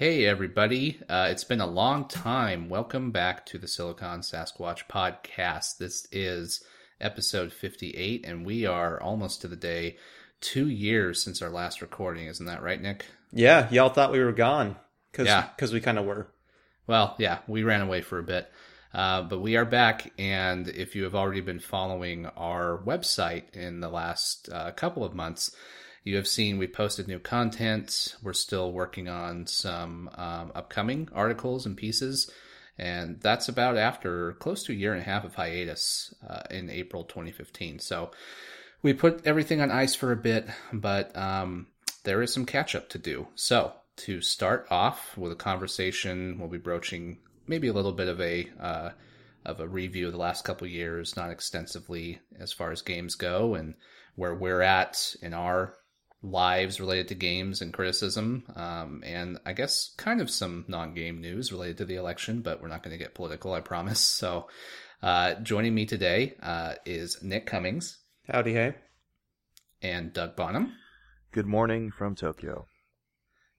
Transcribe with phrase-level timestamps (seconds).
[0.00, 0.98] Hey, everybody.
[1.10, 2.70] Uh, it's been a long time.
[2.70, 5.76] Welcome back to the Silicon Sasquatch podcast.
[5.76, 6.64] This is
[7.02, 9.98] episode 58, and we are almost to the day
[10.40, 12.28] two years since our last recording.
[12.28, 13.04] Isn't that right, Nick?
[13.30, 14.76] Yeah, y'all thought we were gone.
[15.12, 15.46] Cause, Yeah.
[15.54, 16.28] Because we kind of were.
[16.86, 18.50] Well, yeah, we ran away for a bit.
[18.94, 23.80] Uh, but we are back, and if you have already been following our website in
[23.80, 25.54] the last uh, couple of months,
[26.04, 28.14] you have seen we posted new content.
[28.22, 32.30] We're still working on some um, upcoming articles and pieces,
[32.78, 36.70] and that's about after close to a year and a half of hiatus uh, in
[36.70, 37.78] April 2015.
[37.80, 38.10] So
[38.82, 41.66] we put everything on ice for a bit, but um,
[42.04, 43.28] there is some catch up to do.
[43.34, 48.20] So to start off with a conversation, we'll be broaching maybe a little bit of
[48.20, 48.90] a uh,
[49.44, 53.54] of a review of the last couple years, not extensively as far as games go,
[53.54, 53.74] and
[54.16, 55.74] where we're at in our
[56.22, 61.50] lives related to games and criticism, um, and I guess kind of some non-game news
[61.52, 64.00] related to the election, but we're not going to get political, I promise.
[64.20, 64.48] So,
[65.02, 67.98] uh, joining me today uh, is Nick Cummings
[68.30, 68.74] Howdy, hey.
[69.80, 70.74] and Doug Bonham.
[71.32, 72.66] Good morning from Tokyo.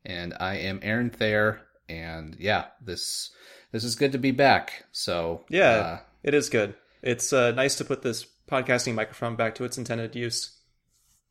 [0.05, 1.61] and I am Aaron Thayer.
[1.89, 3.31] And yeah, this
[3.71, 4.85] this is good to be back.
[4.91, 6.75] So Yeah, uh, it is good.
[7.01, 10.57] It's uh, nice to put this podcasting microphone back to its intended use.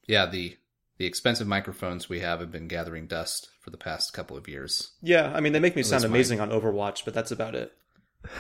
[0.09, 0.57] yeah, the
[1.01, 4.91] the expensive microphones we have have been gathering dust for the past couple of years.
[5.01, 7.73] Yeah, I mean, they make me At sound amazing on Overwatch, but that's about it.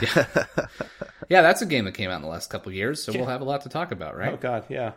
[0.02, 0.26] Yeah,
[1.30, 3.20] yeah, that's a game that came out in the last couple of years, so Yeah.
[3.20, 4.34] we'll have a lot to talk about, right?
[4.34, 4.36] Oh.
[4.36, 4.92] God, yeah.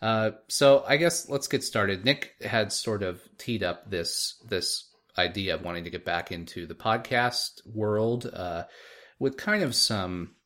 [0.00, 2.04] Uh, so I guess let's get started.
[2.04, 6.68] Nick had sort of teed up this this idea of wanting to get back into
[6.68, 8.62] the podcast world uh,
[9.18, 10.36] with kind of some.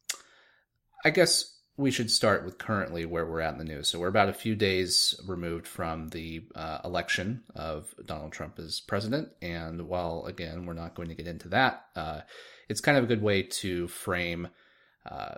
[1.05, 3.89] I guess we should start with currently where we're at in the news.
[3.89, 8.81] So we're about a few days removed from the uh, election of Donald Trump as
[8.81, 12.21] president, and while again we're not going to get into that, uh,
[12.69, 14.49] it's kind of a good way to frame.
[15.05, 15.35] Uh,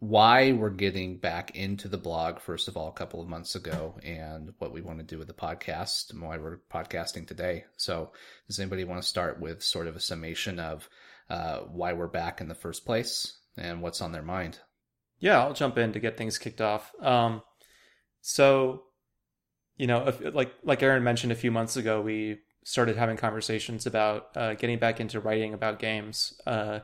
[0.00, 3.98] why we're getting back into the blog first of all a couple of months ago
[4.04, 8.12] and what we want to do with the podcast and why we're podcasting today so
[8.46, 10.88] does anybody want to start with sort of a summation of
[11.30, 14.60] uh, why we're back in the first place and what's on their mind
[15.20, 16.92] Yeah, I'll jump in to get things kicked off.
[17.00, 17.42] Um,
[18.20, 18.84] so,
[19.76, 23.86] you know, if, like like Aaron mentioned a few months ago, we started having conversations
[23.86, 26.38] about uh, getting back into writing about games.
[26.46, 26.80] Uh,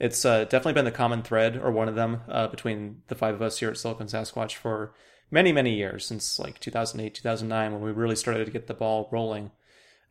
[0.00, 3.34] it's uh, definitely been the common thread, or one of them, uh, between the five
[3.34, 4.94] of us here at Silicon Sasquatch for
[5.30, 9.08] many, many years since like 2008, 2009, when we really started to get the ball
[9.10, 9.50] rolling.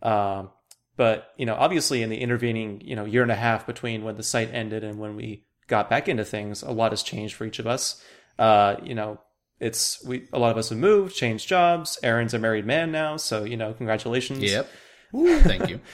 [0.01, 0.51] Um,
[0.95, 4.17] but you know, obviously, in the intervening you know year and a half between when
[4.17, 7.45] the site ended and when we got back into things, a lot has changed for
[7.45, 8.03] each of us.
[8.39, 9.19] Uh, you know,
[9.59, 11.97] it's we a lot of us have moved, changed jobs.
[12.03, 14.43] Aaron's a married man now, so you know, congratulations.
[14.43, 14.69] yep
[15.13, 15.79] thank you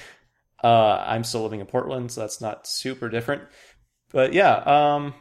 [0.63, 3.41] Uh, I'm still living in Portland, so that's not super different.
[4.13, 5.13] But yeah, um,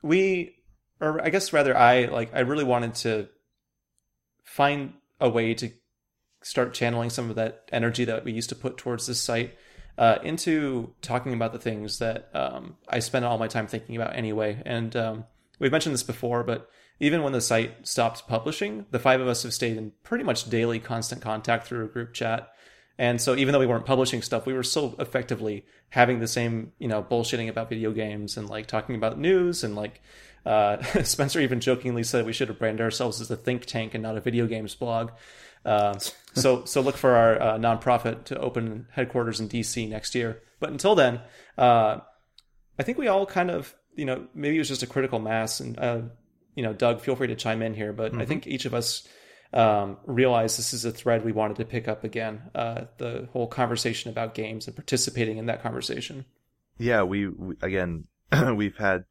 [0.00, 0.54] we,
[0.98, 3.28] or I guess rather, I like, I really wanted to
[4.44, 5.70] find a way to
[6.42, 9.54] start channeling some of that energy that we used to put towards this site
[9.98, 14.16] uh, into talking about the things that um, I spend all my time thinking about
[14.16, 14.62] anyway.
[14.64, 15.24] And um,
[15.58, 16.68] we've mentioned this before, but
[17.00, 20.48] even when the site stopped publishing, the five of us have stayed in pretty much
[20.48, 22.48] daily constant contact through a group chat.
[22.98, 26.72] And so even though we weren't publishing stuff, we were still effectively having the same,
[26.78, 30.00] you know, bullshitting about video games and like talking about news and like
[30.46, 34.02] uh, Spencer even jokingly said we should have branded ourselves as a think tank and
[34.02, 35.10] not a video games blog.
[35.64, 35.98] Uh,
[36.34, 40.42] so so look for our uh, nonprofit to open headquarters in DC next year.
[40.60, 41.20] But until then,
[41.58, 41.98] uh,
[42.78, 45.60] I think we all kind of, you know, maybe it was just a critical mass.
[45.60, 46.00] And uh,
[46.54, 47.92] you know, Doug, feel free to chime in here.
[47.92, 49.06] But I think each of us
[49.52, 52.42] um, realized this is a thread we wanted to pick up again.
[52.54, 56.24] Uh, the whole conversation about games and participating in that conversation.
[56.78, 58.04] Yeah, we, we again,
[58.54, 59.04] we've had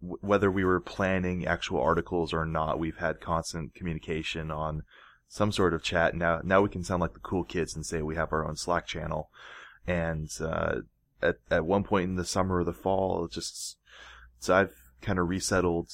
[0.00, 4.82] whether we were planning actual articles or not, we've had constant communication on
[5.32, 6.14] some sort of chat.
[6.14, 8.54] Now, now we can sound like the cool kids and say we have our own
[8.54, 9.30] Slack channel.
[9.86, 10.80] And uh,
[11.22, 13.78] at at one point in the summer or the fall, it just
[14.38, 15.90] so I've kind of resettled.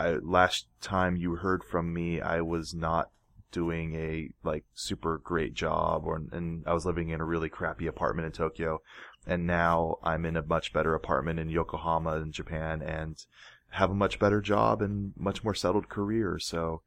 [0.00, 3.10] I, last time you heard from me, I was not
[3.52, 7.86] doing a like super great job, or and I was living in a really crappy
[7.86, 8.82] apartment in Tokyo,
[9.24, 13.16] and now I'm in a much better apartment in Yokohama in Japan, and
[13.68, 16.40] have a much better job and much more settled career.
[16.40, 16.82] So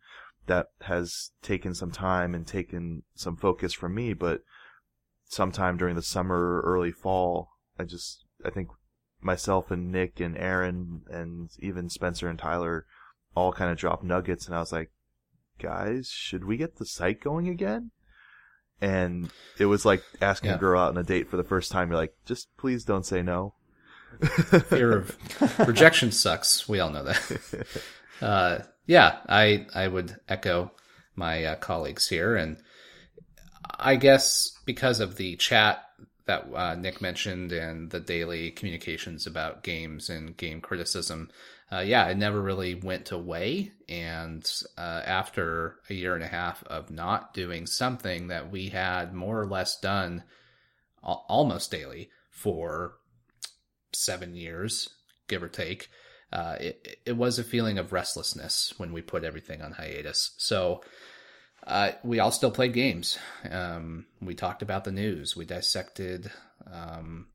[0.48, 4.42] that has taken some time and taken some focus from me, but
[5.28, 7.50] sometime during the summer, early fall,
[7.80, 8.70] I just, I think
[9.22, 12.86] myself and Nick and Aaron and even Spencer and Tyler
[13.36, 14.92] all kind of dropped nuggets and I was like,
[15.60, 17.92] guys, should we get the site going again?
[18.82, 20.58] and it was like asking Yeah.
[20.58, 21.90] a girl out on a date for the first time.
[21.90, 23.54] You're like, just please don't say no.
[24.68, 26.68] Fear of rejection sucks.
[26.68, 27.68] We all know that.
[28.22, 30.72] Uh, yeah, I I would echo
[31.16, 32.58] my uh, colleagues here, and
[33.80, 35.84] I guess because of the chat
[36.26, 41.30] that uh, Nick mentioned and the daily communications about games and game criticism,
[41.72, 43.72] uh, yeah, it never really went away.
[43.88, 49.14] And uh, after a year and a half of not doing something that we had
[49.14, 50.24] more or less done
[51.04, 52.96] almost daily for
[53.94, 54.90] seven years,
[55.28, 55.90] give or take,
[56.36, 60.32] uh, it, it was a feeling of restlessness when we put everything on hiatus.
[60.38, 60.82] So
[61.66, 63.18] uh, we all still played games.
[63.50, 65.38] Um, we talked about the news.
[65.38, 66.30] We dissected
[66.70, 67.28] um,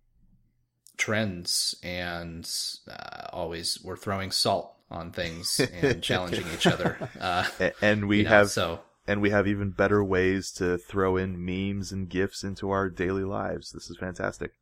[0.98, 2.46] trends and
[2.90, 6.98] uh, always were throwing salt on things and challenging each other.
[7.18, 7.44] Uh,
[7.80, 11.42] And we you know, have so and we have even better ways to throw in
[11.42, 13.72] memes and gifs into our daily lives.
[13.72, 14.52] This is fantastic.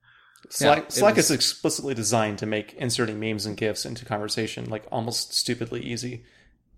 [0.50, 4.69] Slack, it Slack was- is explicitly designed to make inserting memes and gifs into conversation
[4.70, 6.25] like almost stupidly easy.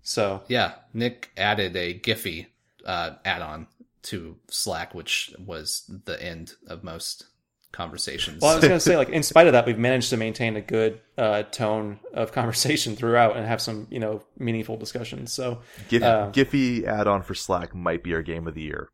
[0.03, 2.47] So Yeah, Nick added a Giphy
[2.85, 3.67] uh, add-on
[4.03, 7.27] to Slack, which was the end of most
[7.71, 8.41] conversations.
[8.41, 10.55] Well, I was going to say, like, in spite of that, we've managed to maintain
[10.55, 15.31] a good uh, tone of conversation throughout and have some, you know, meaningful discussions.
[15.31, 18.89] So, Gif- Uh, Giphy add-on for Slack might be our game of the year.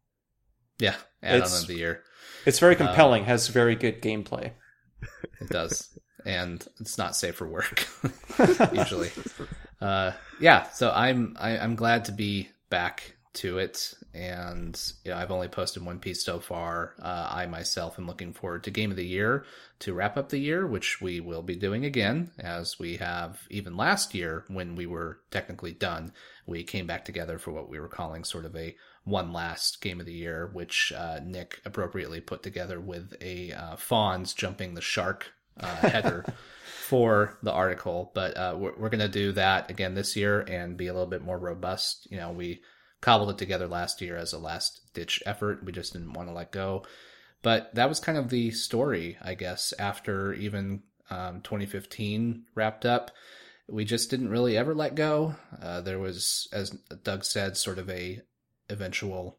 [0.77, 2.03] yeah, add-on It's- of the year.
[2.47, 4.51] It's very compelling, has very good gameplay.
[5.39, 5.87] It does,
[6.25, 7.87] and it's not safe for work
[8.73, 9.11] usually.
[9.79, 15.17] Uh, yeah, so I'm I, I'm glad to be back to it, and you know
[15.17, 16.95] I've only posted one piece so far.
[16.99, 19.45] Uh, I myself am looking forward to Game of the Year
[19.79, 23.77] to wrap up the year, which we will be doing again, as we have even
[23.77, 26.11] last year when we were technically done.
[26.47, 28.75] We came back together for what we were calling sort of a
[29.07, 33.75] one last game of the year, which uh, Nick appropriately put together with a uh,
[33.77, 36.25] Fonz jumping the shark uh, header
[36.81, 38.11] for the article.
[38.13, 41.07] But uh, we're, we're going to do that again this year and be a little
[41.07, 42.07] bit more robust.
[42.11, 42.61] You know, we
[42.99, 45.63] cobbled it together last year as a last ditch effort.
[45.63, 46.83] We just didn't want to let go.
[47.41, 53.11] But that was kind of the story, I guess, after even um, 2015 wrapped up.
[53.69, 55.35] We just didn't really ever let go.
[55.61, 56.71] Uh, there was, as
[57.03, 58.21] Doug said, sort of a
[58.69, 59.37] eventual,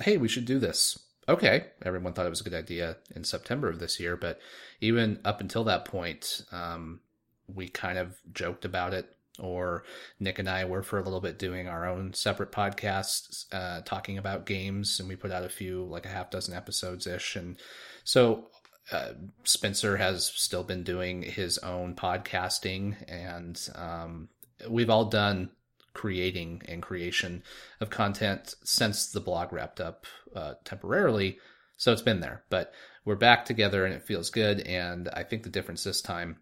[0.00, 0.98] hey, we should do this.
[1.28, 4.40] Okay, everyone thought it was a good idea in September of this year, but
[4.80, 7.00] even up until that point, um,
[7.46, 9.84] we kind of joked about it, or
[10.18, 14.16] Nick and I were for a little bit doing our own separate podcasts, uh, talking
[14.16, 17.36] about games, and we put out a few, like a half dozen episodes ish.
[17.36, 17.58] And
[18.04, 18.48] so
[18.90, 19.12] uh,
[19.44, 24.28] Spencer has still been doing his own podcasting, and um,
[24.68, 25.50] we've all done
[25.98, 27.42] creating and creation
[27.80, 31.38] of content since the blog wrapped up uh, temporarily.
[31.76, 32.72] So it's been there, but
[33.04, 34.60] we're back together and it feels good.
[34.60, 36.36] And I think the difference this time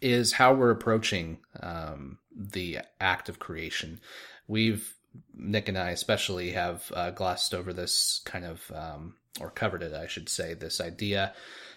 [0.00, 4.00] is how we're approaching um, the act of creation.
[4.48, 4.96] We've
[5.32, 9.94] Nick and I especially have uh, glossed over this kind of, um, or covered it,
[9.94, 11.34] I should say, this idea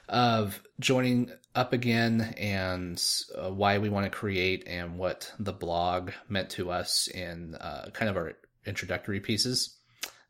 [0.09, 3.01] of joining up again and
[3.37, 7.89] uh, why we want to create and what the blog meant to us in uh,
[7.93, 8.33] kind of our
[8.65, 9.77] introductory pieces.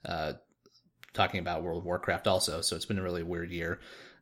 [0.06, 0.34] Uh,
[1.14, 3.80] talking about World of Warcraft also, so it's been a really weird year.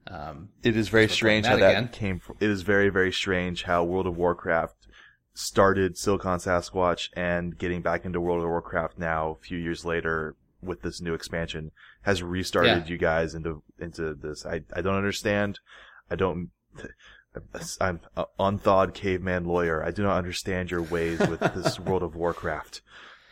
[0.07, 1.91] Um, It is very strange playing how that that again.
[1.91, 2.38] came from.
[2.39, 4.88] It is very, very strange how World of Warcraft
[5.34, 10.36] started Silicon Sasquatch and getting back into World of Warcraft now, a few years later,
[10.62, 11.72] with this new expansion,
[12.03, 12.91] has restarted Yeah.
[12.91, 14.46] you guys into into this.
[14.46, 15.60] I I don't understand.
[16.10, 16.50] I don't.
[17.79, 19.81] I'm an unthawed caveman lawyer.
[19.84, 22.81] I do not understand your ways with this World of Warcraft.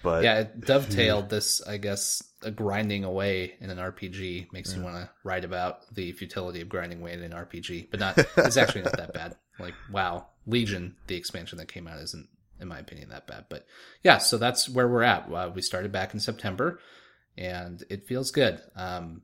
[0.01, 4.81] But yeah, it dovetailed this, I guess, uh, grinding away in an RPG makes you
[4.81, 8.17] want to write about the futility of grinding away in an RPG, but not.
[8.37, 9.35] It's actually not that bad.
[9.59, 12.29] Like, wow, Legion, the expansion that came out, isn't,
[12.61, 13.47] in my opinion, that bad.
[13.49, 13.65] But
[14.01, 15.29] yeah, so that's where we're at.
[15.29, 16.79] Uh, we started back in September,
[17.39, 18.61] and it feels good.
[18.75, 19.23] Um,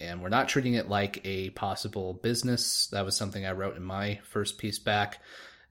[0.00, 2.88] and we're not treating it like a possible business.
[2.88, 5.20] That was something I wrote in my first piece back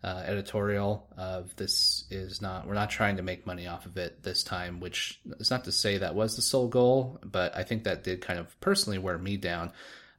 [0.04, 4.24] uh, editorial of this is not we're not trying to make money off of it
[4.24, 7.84] this time which is not to say that was the sole goal but i think
[7.84, 9.72] that did kind of personally wear me down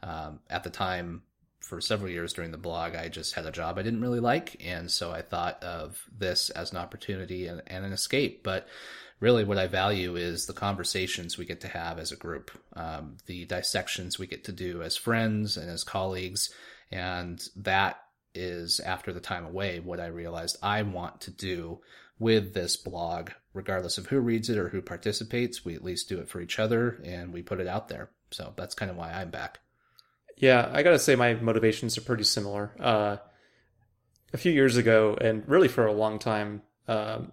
[0.04, 1.22] um, at the time
[1.58, 4.56] for several years during the blog i just had a job i didn't really like
[4.64, 8.68] and so i thought of this as an opportunity and, and an escape but
[9.22, 13.16] really what i value is the conversations we get to have as a group um,
[13.26, 16.52] the dissections we get to do as friends and as colleagues
[16.90, 18.02] and that
[18.34, 21.80] is after the time away what I realized I want to do
[22.18, 25.64] with this blog, regardless of who reads it or who participates.
[25.64, 28.10] We at least do it for each other and we put it out there.
[28.30, 29.60] So that's kind of why I'm back.
[30.36, 32.72] Yeah, I gotta say my motivations are pretty similar.
[32.78, 33.16] Uh,
[34.32, 37.32] a few years ago, and really for a long time um,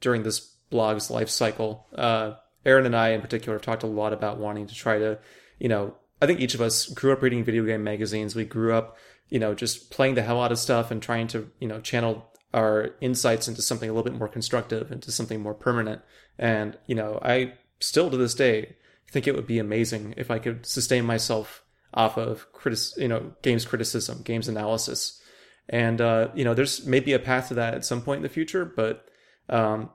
[0.00, 4.12] during this blog's life cycle, uh, Aaron and I in particular have talked a lot
[4.12, 5.18] about wanting to try to,
[5.58, 8.34] you know, I think each of us grew up reading video game magazines.
[8.34, 8.96] We grew up,
[9.28, 12.30] you know, just playing the hell out of stuff and trying to, you know, channel
[12.54, 16.02] our insights into something a little bit more constructive, into something more permanent.
[16.38, 18.76] And, you know, I still to this day
[19.10, 21.64] think it would be amazing if I could sustain myself
[21.94, 25.20] off of critic, you know, games criticism, games analysis.
[25.68, 28.28] And, uh, you know, there's maybe a path to that at some point in the
[28.28, 29.06] future, but,
[29.48, 29.90] um,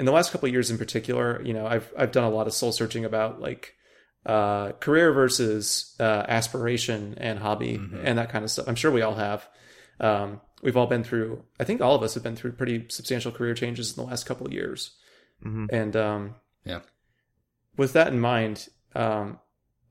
[0.00, 2.46] in the last couple of years in particular, you know, I've, I've done a lot
[2.46, 3.74] of soul searching about like,
[4.24, 8.00] uh, career versus, uh, aspiration and hobby mm-hmm.
[8.02, 8.66] and that kind of stuff.
[8.66, 9.46] I'm sure we all have.
[10.00, 13.30] Um, we've all been through, I think all of us have been through pretty substantial
[13.30, 14.96] career changes in the last couple of years.
[15.44, 15.66] Mm-hmm.
[15.70, 16.80] And, um, yeah,
[17.76, 19.38] with that in mind, um,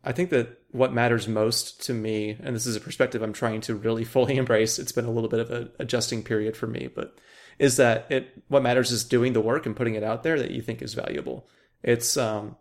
[0.03, 3.61] I think that what matters most to me, and this is a perspective I'm trying
[3.61, 4.79] to really fully embrace.
[4.79, 7.15] It's been a little bit of an adjusting period for me, but
[7.59, 8.43] is that it?
[8.47, 10.93] What matters is doing the work and putting it out there that you think is
[10.93, 11.47] valuable.
[11.83, 12.55] It's, um,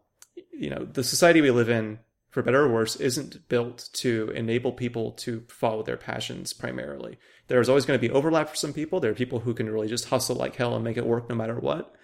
[0.52, 2.00] you know, the society we live in,
[2.30, 7.18] for better or worse, isn't built to enable people to follow their passions primarily.
[7.46, 9.00] There's always going to be overlap for some people.
[9.00, 11.34] There are people who can really just hustle like hell and make it work no
[11.34, 11.94] matter what.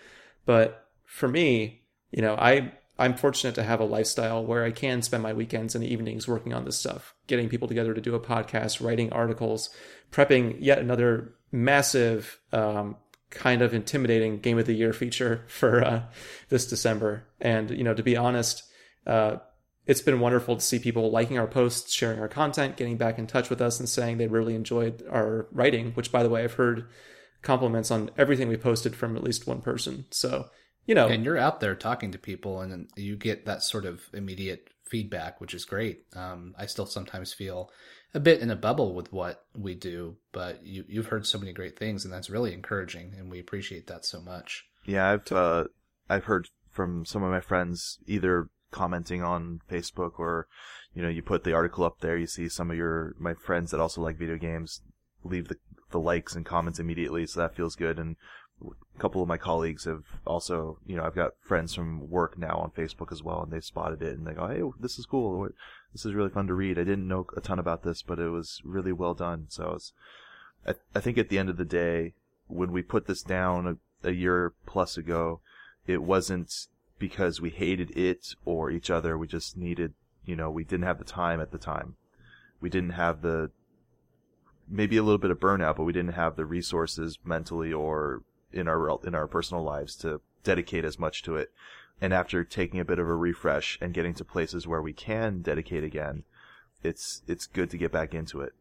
[0.46, 5.02] But for me, you know, I I'm fortunate to have a lifestyle where I can
[5.02, 8.20] spend my weekends and evenings working on this stuff, getting people together to do a
[8.20, 9.70] podcast, writing articles,
[10.12, 12.96] prepping yet another massive, um,
[13.30, 16.02] kind of intimidating game of the year feature for uh,
[16.50, 17.26] this December.
[17.40, 18.62] And you know, to be honest,
[19.06, 19.36] uh,
[19.86, 23.26] it's been wonderful to see people liking our posts, sharing our content, getting back in
[23.26, 25.92] touch with us, and saying they really enjoyed our writing.
[25.92, 26.86] Which, by the way, I've heard
[27.42, 30.06] compliments on everything we posted from at least one person.
[30.10, 30.48] So
[30.86, 34.02] you know, and you're out there talking to people, and you get that sort of
[34.12, 36.04] immediate feedback, which is great.
[36.14, 37.70] Um, I still sometimes feel
[38.12, 41.52] a bit in a bubble with what we do, but you you've heard so many
[41.52, 44.64] great things, and that's really encouraging, and we appreciate that so much.
[44.84, 45.64] Yeah, I've uh,
[46.08, 50.48] I've heard from some of my friends either commenting on Facebook or
[50.94, 53.70] you know you put the article up there, you see some of your my friends
[53.70, 54.82] that also like video games
[55.24, 55.56] leave the
[55.90, 57.98] the likes and comments immediately, so that feels good.
[57.98, 58.16] And
[58.96, 62.56] a couple of my colleagues have also, you know, I've got friends from work now
[62.56, 65.48] on Facebook as well, and they've spotted it and they go, "Hey, this is cool.
[65.92, 66.78] This is really fun to read.
[66.78, 69.92] I didn't know a ton about this, but it was really well done." So, was,
[70.66, 72.14] I, I think at the end of the day,
[72.46, 75.40] when we put this down a, a year plus ago,
[75.86, 76.68] it wasn't
[76.98, 79.18] because we hated it or each other.
[79.18, 79.94] We just needed,
[80.24, 81.96] you know, we didn't have the time at the time.
[82.60, 83.50] We didn't have the
[84.68, 88.22] maybe a little bit of burnout, but we didn't have the resources mentally or
[88.54, 91.52] in our in our personal lives to dedicate as much to it.
[92.00, 95.42] And after taking a bit of a refresh and getting to places where we can
[95.42, 96.24] dedicate again,
[96.82, 98.52] it's it's good to get back into it.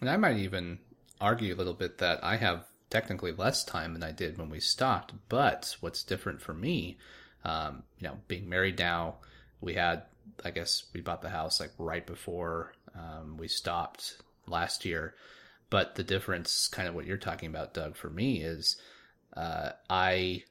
[0.00, 0.78] And I might even
[1.20, 4.60] argue a little bit that I have technically less time than I did when we
[4.60, 5.14] stopped.
[5.28, 6.98] But what's different for me,
[7.44, 9.16] um, you know, being married now,
[9.60, 10.02] we had,
[10.44, 15.14] I guess, we bought the house like right before um, we stopped last year.
[15.70, 18.76] But the difference, kind of what you're talking about, Doug, for me is
[19.36, 20.44] uh, I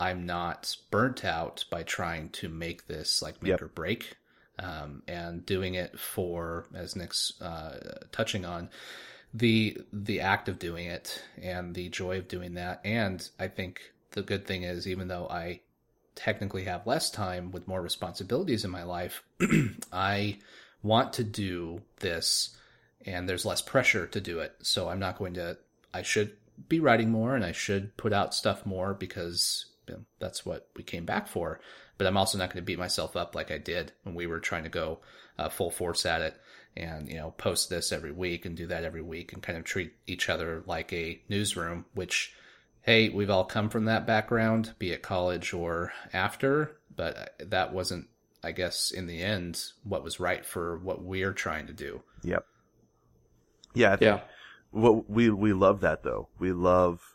[0.00, 3.62] I'm not burnt out by trying to make this like make yep.
[3.62, 4.16] or break,
[4.58, 8.70] um, and doing it for as Nick's uh, touching on
[9.32, 12.80] the the act of doing it and the joy of doing that.
[12.84, 13.80] And I think
[14.12, 15.60] the good thing is, even though I
[16.14, 19.24] technically have less time with more responsibilities in my life,
[19.92, 20.38] I
[20.82, 22.56] want to do this,
[23.04, 24.54] and there's less pressure to do it.
[24.62, 25.58] So I'm not going to.
[25.92, 26.36] I should
[26.68, 30.68] be writing more and I should put out stuff more because you know, that's what
[30.76, 31.60] we came back for.
[31.98, 34.40] But I'm also not going to beat myself up like I did when we were
[34.40, 35.00] trying to go
[35.38, 36.36] uh, full force at it
[36.76, 39.64] and you know post this every week and do that every week and kind of
[39.64, 41.84] treat each other like a newsroom.
[41.94, 42.34] Which,
[42.82, 46.76] hey, we've all come from that background, be it college or after.
[46.96, 48.08] But that wasn't,
[48.42, 52.02] I guess, in the end, what was right for what we're trying to do.
[52.22, 52.44] Yep.
[53.74, 53.96] Yeah.
[53.96, 54.20] Think- yeah
[54.74, 56.28] what we we love that though.
[56.38, 57.14] We love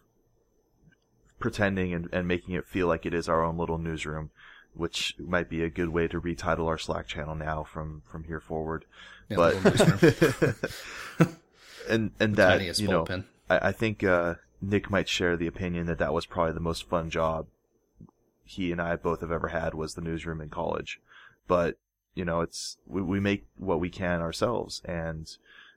[1.39, 4.31] pretending and, and making it feel like it is our own little newsroom,
[4.73, 8.39] which might be a good way to retitle our Slack channel now from from here
[8.39, 8.85] forward.
[9.27, 9.55] Yeah, but
[11.89, 13.05] and and the that you know,
[13.49, 16.87] I, I think uh, Nick might share the opinion that that was probably the most
[16.87, 17.47] fun job
[18.45, 21.01] he and I both have ever had was the newsroom in college.
[21.45, 21.77] But
[22.15, 25.29] you know, it's we, we make what we can ourselves, and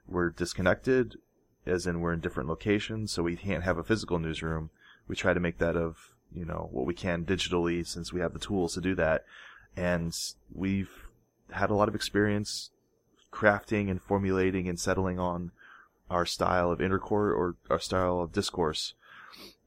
[0.07, 1.17] we're disconnected
[1.67, 4.71] as in we're in different locations, so we can't have a physical newsroom.
[5.09, 8.33] We try to make that of, you know, what we can digitally since we have
[8.33, 9.25] the tools to do that.
[9.77, 10.15] And
[10.53, 10.91] we've
[11.51, 12.71] had a lot of experience
[13.33, 15.53] crafting and formulating and settling on
[16.11, 18.95] our style of intercourse or our style of discourse.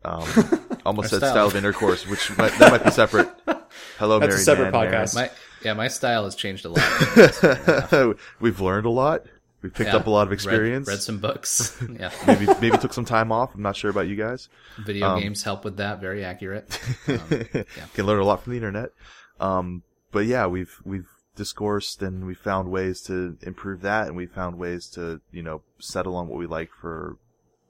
[0.03, 0.21] Um,
[0.85, 1.31] almost Our said style.
[1.31, 3.27] style of intercourse, which might, that might be separate.
[3.97, 5.15] Hello, That's a Mary separate Nan, podcast.
[5.15, 5.31] My
[5.63, 8.17] yeah, my style has changed a lot.
[8.39, 9.25] We've learned a lot.
[9.65, 9.95] We've picked Yeah.
[9.95, 10.87] up a lot of experience.
[10.87, 11.75] Read, some books.
[11.99, 13.55] Yeah, maybe maybe took some time off.
[13.55, 14.47] I'm not sure about you guys.
[14.77, 15.99] video Um, games help with that.
[15.99, 16.79] Very accurate.
[17.07, 18.91] Um, Can learn a lot from the internet.
[19.39, 19.81] Um,
[20.11, 24.59] but yeah, we've we've discoursed and we found ways to improve that, and we found
[24.59, 27.17] ways to you know settle on what we like for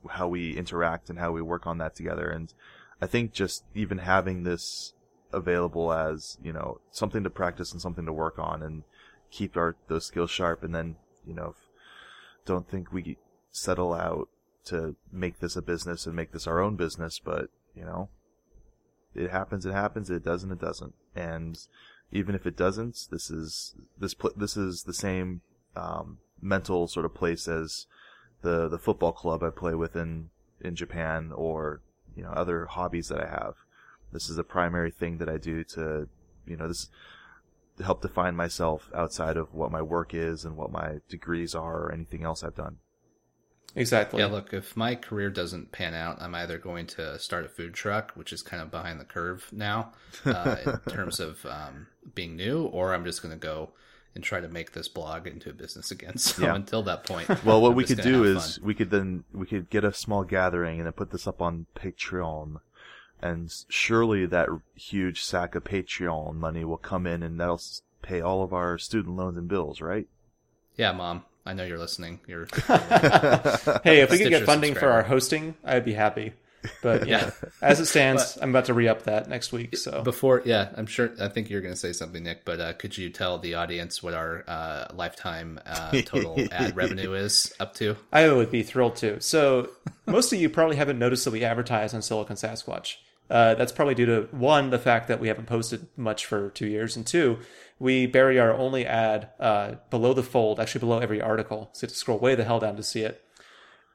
[0.10, 2.30] how we interact and how we work on that together.
[2.30, 2.54] And
[3.02, 4.92] I think just even having this
[5.32, 8.84] available as you know something to practice and something to work on and
[9.32, 11.56] keep our those skills sharp, and then you know
[12.46, 13.18] don't think we
[13.52, 14.30] settle out
[14.66, 18.10] to make this a business and make this our own business, but you know
[19.16, 20.10] it happens, it happens.
[20.10, 20.94] It doesn't, it doesn't.
[21.16, 21.58] And
[22.12, 25.42] even if it doesn't, this is this pl- this is the same
[25.76, 27.88] um, mental sort of place as
[28.42, 31.82] the the football club I play with in in Japan or
[32.16, 33.56] you know other hobbies that I have.
[34.12, 36.08] This is a primary thing that I do to
[36.46, 36.90] you know this
[37.84, 41.92] help define myself outside of what my work is and what my degrees are or
[41.92, 42.78] anything else I've done.
[43.78, 44.22] Exactly.
[44.22, 47.74] Yeah, look, if my career doesn't pan out, I'm either going to start a food
[47.74, 49.92] truck, which is kind of behind the curve now
[50.26, 53.72] uh, in terms of um, being new, or I'm just going to go
[54.14, 56.18] and try to make this blog into a business again.
[56.18, 56.56] So Yeah.
[56.56, 58.66] until that point, Well, what I'm we could do is fun.
[58.66, 61.66] we could then we could get a small gathering and then put this up on
[61.76, 62.62] Patreon,
[63.22, 67.62] and surely that huge sack of Patreon money will come in and that'll
[68.02, 70.08] pay all of our student loans and bills, right?
[70.78, 72.20] yeah, mom, I know you're listening.
[72.28, 72.48] You're
[73.84, 76.34] Hey, if we could get funding for our hosting, I'd be happy.
[76.82, 77.50] But yeah, Yeah.
[77.62, 79.78] as it stands, I'm about to re up that next week.
[79.78, 80.42] So before.
[80.46, 81.12] Yeah, I'm sure.
[81.22, 82.44] I think you're going to say something, Nick.
[82.44, 87.14] But uh, could you tell the audience what our uh, lifetime uh, total ad revenue
[87.14, 87.96] is up to?
[88.12, 89.22] I would be thrilled to.
[89.22, 89.70] So
[90.08, 92.96] most of you probably haven't noticed that we advertise on Silicon Sasquatch.
[93.30, 96.68] Uh, that's probably due to one, the fact that we haven't posted much for two
[96.68, 97.40] years, and two,
[97.80, 101.88] we bury our only ad uh, below the fold, actually below every article, so you
[101.88, 103.24] have to scroll way the hell down to see it.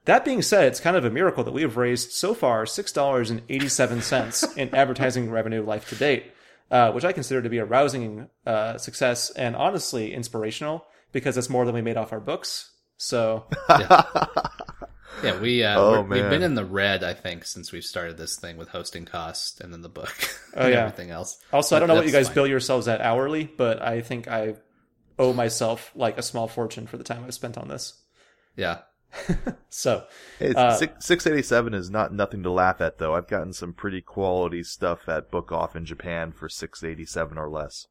[0.05, 2.91] That being said, it's kind of a miracle that we have raised so far six
[2.91, 6.31] dollars and eighty-seven cents in advertising revenue life to date,
[6.71, 11.49] uh, which I consider to be a rousing uh, success and honestly inspirational because that's
[11.49, 12.71] more than we made off our books.
[12.97, 14.01] So Yeah,
[15.41, 18.37] we uh, Oh, we're, we've been in the red, I think, since we've started this
[18.37, 20.13] thing with hosting costs and then the book
[20.55, 20.79] Oh, and yeah.
[20.81, 21.37] everything else.
[21.53, 22.35] Also, I don't know what you guys fine.
[22.35, 24.55] bill yourselves at hourly, but I think I
[25.19, 27.93] owe myself like a small fortune for the time I've spent on this.
[28.55, 28.79] Yeah,
[29.69, 30.05] So,
[30.39, 33.13] Hey, Uh, six six eighty seven is not nothing to laugh at though.
[33.15, 37.37] I've gotten some pretty quality stuff at Book Off in Japan for six eighty seven
[37.37, 37.87] or less.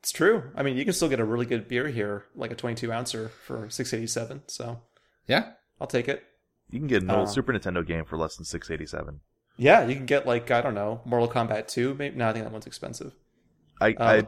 [0.00, 0.50] it's true.
[0.56, 3.28] I mean, you can still get a really good beer here, like a 22 ouncer
[3.46, 4.42] for 687.
[4.48, 4.80] So,
[5.28, 5.52] yeah.
[5.82, 6.22] I'll take it.
[6.70, 9.20] You can get an old Uh, Super Nintendo game for less than six eighty seven.
[9.56, 11.94] Yeah, you can get like I don't know, Mortal Kombat 2.
[11.94, 13.12] Maybe no, I think that one's expensive.
[13.80, 14.04] I Oh.
[14.04, 14.22] I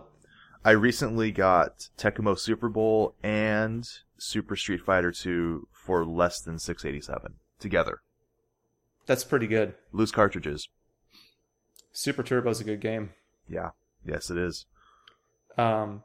[0.65, 3.89] I recently got Tecmo Super Bowl and
[4.19, 8.01] Super Street Fighter 2 for less than 687 together.
[9.07, 9.75] That's pretty good.
[9.93, 10.69] Loose cartridges.
[11.93, 13.11] Super Turbo's a good game.
[13.49, 13.71] Yeah.
[14.05, 14.67] Yes, it is.
[15.57, 16.03] Um,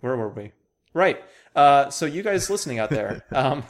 [0.00, 0.52] where were we?
[0.94, 1.22] Right.
[1.54, 3.64] Uh, so you guys listening out there, um,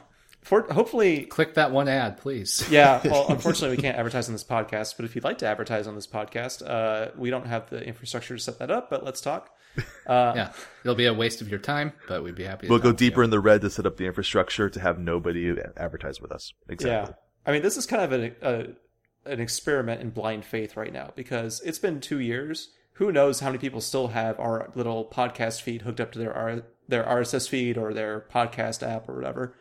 [0.47, 2.67] for hopefully Click that one ad, please.
[2.71, 4.97] yeah, well, unfortunately, we can't advertise on this podcast.
[4.97, 8.37] But if you'd like to advertise on this podcast, uh, we don't have the infrastructure
[8.37, 8.89] to set that up.
[8.91, 9.51] But let's talk.
[10.07, 10.53] Uh, Yeah,
[10.85, 12.67] it'll be a waste of your time, but we'd be happy.
[12.67, 13.11] To We'll go talk you.
[13.11, 16.55] deeper in the red to set up the infrastructure to have nobody advertise with us.
[16.69, 17.13] Exactly.
[17.13, 20.93] Yeah, I mean, this is kind of an a, an experiment in blind faith right
[20.93, 22.71] now because it's been two years.
[22.95, 26.33] Who knows how many people still have our little podcast feed hooked up to their
[26.33, 29.55] R, their RSS feed or their podcast app or whatever.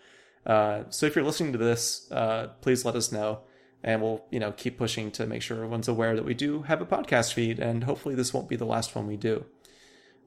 [0.46, 3.40] Uh, so if you're listening to this, uh, please let us know,
[3.84, 6.82] and we'll you know keep pushing to make sure everyone's aware that we do have
[6.82, 9.46] a podcast feed, and hopefully this won't be the last one we do.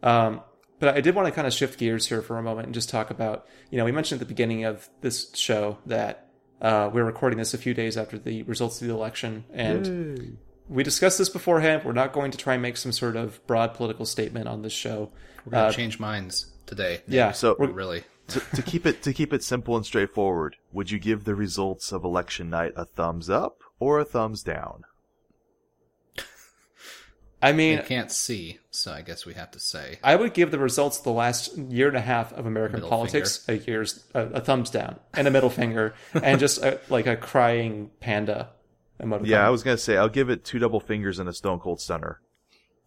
[0.03, 0.41] Um,
[0.81, 2.89] but I did want to kind of shift gears here for a moment and just
[2.89, 6.29] talk about, you know, we mentioned at the beginning of this show that
[6.63, 10.83] uh, we're recording this a few days after the results of the election, and we
[10.83, 11.83] discussed this beforehand.
[11.85, 14.73] We're not going to try and make some sort of broad political statement on this
[14.73, 15.11] show.
[15.45, 17.03] We're gonna Uh, change minds today.
[17.09, 18.05] Yeah, So- we're- really.
[18.29, 21.93] To, to keep it to keep it simple and straightforward, would you give the results
[21.93, 24.85] of election night a thumbs up or a thumbs down?
[27.41, 30.01] I You mean, can't see, so I guess we have to say.
[30.03, 32.91] I would give the results of the last year and a half of American Middle
[32.91, 37.07] politics a year's a, a thumbs down and a middle finger and just a, like
[37.07, 38.51] a crying panda
[39.01, 39.27] emoticon.
[39.27, 41.81] Yeah, I was gonna say I'll give it two double fingers and a stone cold
[41.81, 42.21] stunner.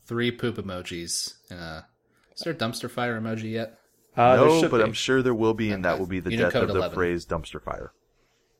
[0.06, 1.88] Three poop emojis and a
[2.36, 3.80] Is there a dumpster fire emoji yet?
[4.16, 4.84] Uh, no, but be.
[4.84, 7.26] I'm sure there will be, and that will be the Unicode death of the phrase
[7.26, 7.94] dumpster fire.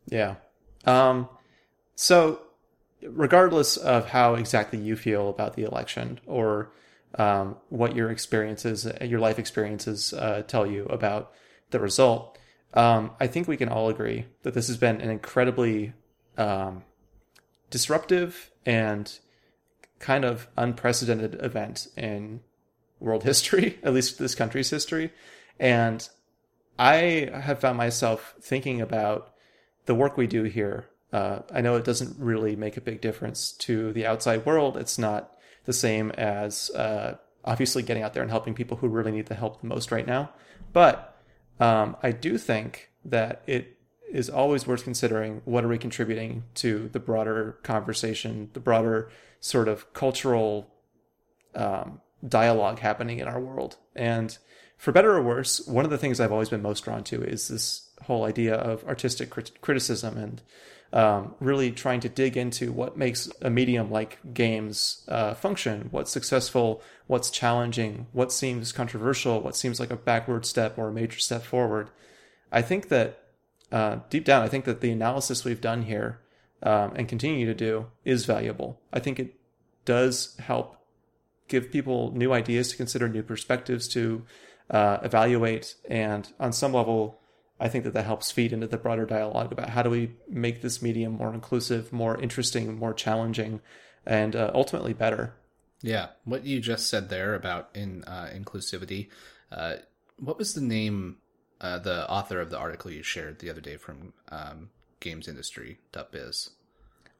[0.08, 0.36] Yeah.
[0.86, 1.28] Um,
[1.96, 2.42] so,
[3.04, 6.72] regardless of how exactly you feel about the election or
[7.16, 11.32] um, what your experiences, your life experiences uh, tell you about
[11.72, 12.38] the result,
[12.74, 15.94] um, I think we can all agree that this has been an incredibly
[16.38, 16.84] um,
[17.70, 19.20] disruptive and
[20.00, 22.42] kind of unprecedented event in
[23.00, 25.12] world history, at least this country's history.
[25.62, 26.10] And
[26.80, 29.32] I have found myself thinking about
[29.86, 30.90] the work we do here.
[31.14, 34.76] Uh, I know it doesn't really make a big difference to the outside world.
[34.76, 35.32] It's not
[35.66, 39.36] the same as uh, obviously getting out there and helping people who really need the
[39.36, 40.32] help the most right now.
[40.74, 41.16] But
[41.60, 43.78] um, I do think that it
[44.12, 49.68] is always worth considering what are we contributing to the broader conversation, the broader sort
[49.68, 50.74] of cultural
[51.54, 53.78] um, dialogue happening in our world.
[53.96, 54.36] And
[54.82, 57.50] for better or worse, one of the things I've always been most drawn to is
[57.50, 60.42] this whole idea of artistic crit- criticism and
[60.92, 66.10] um, really trying to dig into what makes a medium like games uh, function, what's
[66.10, 71.20] successful, what's challenging, what seems controversial, what seems like a backward step or a major
[71.20, 71.92] step forward.
[72.52, 73.20] I think that
[73.72, 76.22] uh, deep down, I think that the analysis we've done here
[76.64, 78.82] um, and continue to do is valuable.
[78.92, 79.36] I think it
[79.86, 80.78] does help
[81.48, 84.26] give people new ideas to consider, new perspectives to
[84.72, 87.20] uh, evaluate, and on some level,
[87.60, 90.62] I think that that helps feed into the broader dialogue about how do we make
[90.62, 93.62] this medium more inclusive, more interesting, more challenging,
[94.06, 95.36] and uh, ultimately better.
[95.84, 99.10] Yeah, what you just said there about in uh, inclusivity.
[99.52, 99.76] Uh,
[100.18, 101.18] what was the name?
[101.60, 106.50] Uh, the author of the article you shared the other day from um, GamesIndustry.biz.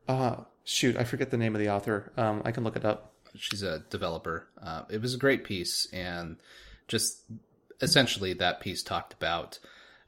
[0.08, 2.12] Uh, shoot, I forget the name of the author.
[2.18, 3.14] Um, I can look it up.
[3.36, 4.48] She's a developer.
[4.60, 6.38] Uh, it was a great piece, and
[6.92, 7.24] just
[7.80, 9.58] essentially that piece talked about.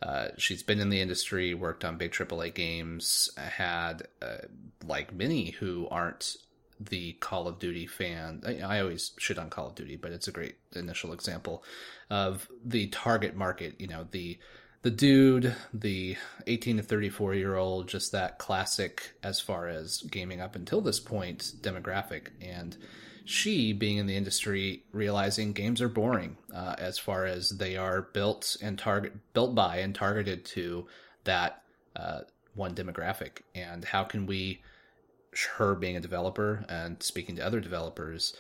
[0.02, 4.46] Uh, she's been in the industry, worked on big AAA games, had uh,
[4.86, 6.36] like many who aren't
[6.80, 8.44] the Call of Duty fan.
[8.46, 11.64] I, I always shit on Call of Duty, but it's a great initial example
[12.10, 13.80] of the target market.
[13.80, 14.38] You know, the
[14.82, 16.18] the dude, the
[16.48, 21.00] 18 to 34 year old, just that classic as far as gaming up until this
[21.00, 22.28] point demographic.
[22.42, 22.76] And
[23.26, 28.02] she, being in the industry, realizing games are boring uh, as far as they are
[28.02, 30.88] built and target built by and targeted to
[31.24, 31.64] that
[31.96, 32.22] uh,
[32.54, 33.42] one demographic.
[33.56, 34.62] And how can we,
[35.56, 38.36] her being a developer and speaking to other developers,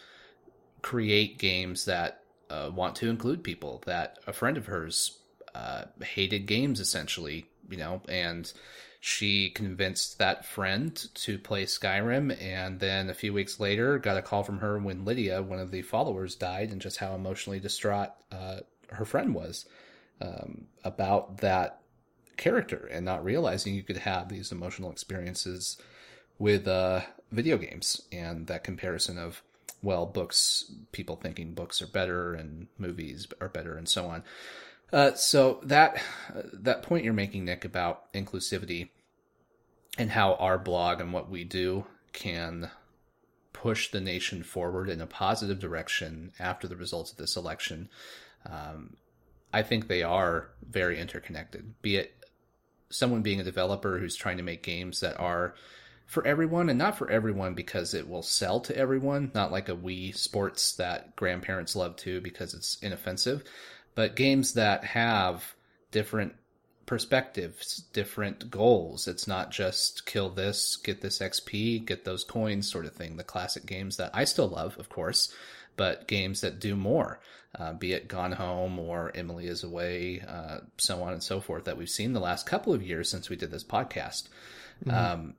[0.82, 5.20] create games that uh, want to include people that a friend of hers
[5.56, 8.52] uh, hated games essentially, you know, and
[9.06, 14.22] she convinced that friend to play Skyrim, and then a few weeks later, got a
[14.22, 18.12] call from her when Lydia, one of the followers, died, and just how emotionally distraught
[18.32, 18.60] uh,
[18.94, 19.66] her friend was
[20.22, 21.82] um, about that
[22.38, 25.76] character, and not realizing you could have these emotional experiences
[26.40, 29.44] with uh, video games, and that comparison of
[29.82, 34.24] well, books, people thinking books are better and movies are better, and so on.
[34.94, 36.00] Uh, so that
[36.36, 38.90] uh, that point you're making, Nick, about inclusivity
[39.98, 42.70] and how our blog and what we do can
[43.54, 47.90] push the nation forward in a positive direction after the results of this election,
[48.46, 48.96] um,
[49.52, 51.74] I think they are very interconnected.
[51.82, 52.14] Be it
[52.92, 55.56] someone being a developer who's trying to make games that are
[56.06, 59.76] for everyone and not for everyone because it will sell to everyone, not like a
[59.76, 63.44] Wii Sports that grandparents love to because it's inoffensive,
[63.96, 65.56] but games that have
[65.92, 66.34] different
[66.86, 69.08] perspectives, different goals.
[69.08, 73.16] It's not just kill this, get this XP, get those coins sort of thing.
[73.16, 75.34] The classic games that I still love, of course,
[75.78, 77.20] but games that do more,
[77.58, 81.66] uh, be it Gone Home or Emily is Away, uh, so on and so forth,
[81.66, 84.28] that we've seen the last couple of years since we did this podcast.
[84.90, 85.36] Um,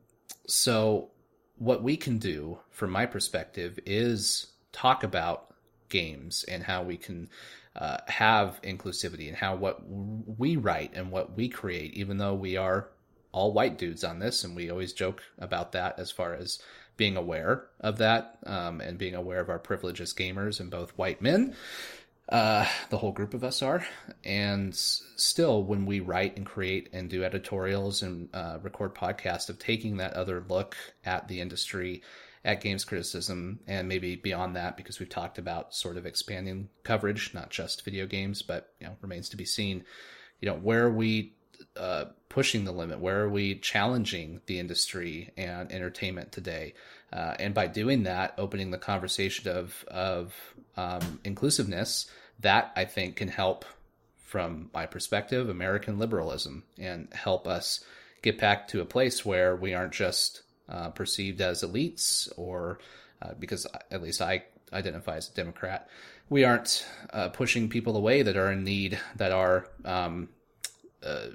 [0.47, 1.11] so,
[1.57, 5.55] what we can do, from my perspective, is talk about
[5.89, 7.29] games and how we can
[7.77, 12.57] uh, have inclusivity and how what we write and what we create, even though we
[12.57, 12.89] are
[13.33, 16.61] all white dudes on this, and we always joke about that as far as
[16.97, 20.91] being aware of that um, and being aware of our privilege as gamers and both
[20.93, 21.55] white men.
[22.29, 23.85] Uh, the whole group of us are.
[24.25, 29.59] And still, when we write and create and do editorials and uh, record podcasts of
[29.59, 32.03] taking that other look at the industry,
[32.45, 37.33] at games criticism, and maybe beyond that, because we've talked about sort of expanding coverage,
[37.33, 39.85] not just video games, but you know, remains to be seen.
[40.41, 41.35] You know, where are we
[41.77, 43.01] uh, pushing the limit?
[43.01, 46.75] Where are we challenging the industry and entertainment today?
[47.13, 50.35] Uh, and by doing that, opening the conversation of of
[50.77, 53.65] um, inclusiveness, that I think can help
[54.35, 57.85] from my perspective, American liberalism and help us
[58.21, 62.79] get back to a place where we aren't just uh, perceived as elites or
[63.23, 65.89] uh, because at least I identify as a Democrat,
[66.29, 70.29] we aren't uh, pushing people away that are in need, that are um,
[71.03, 71.27] uh,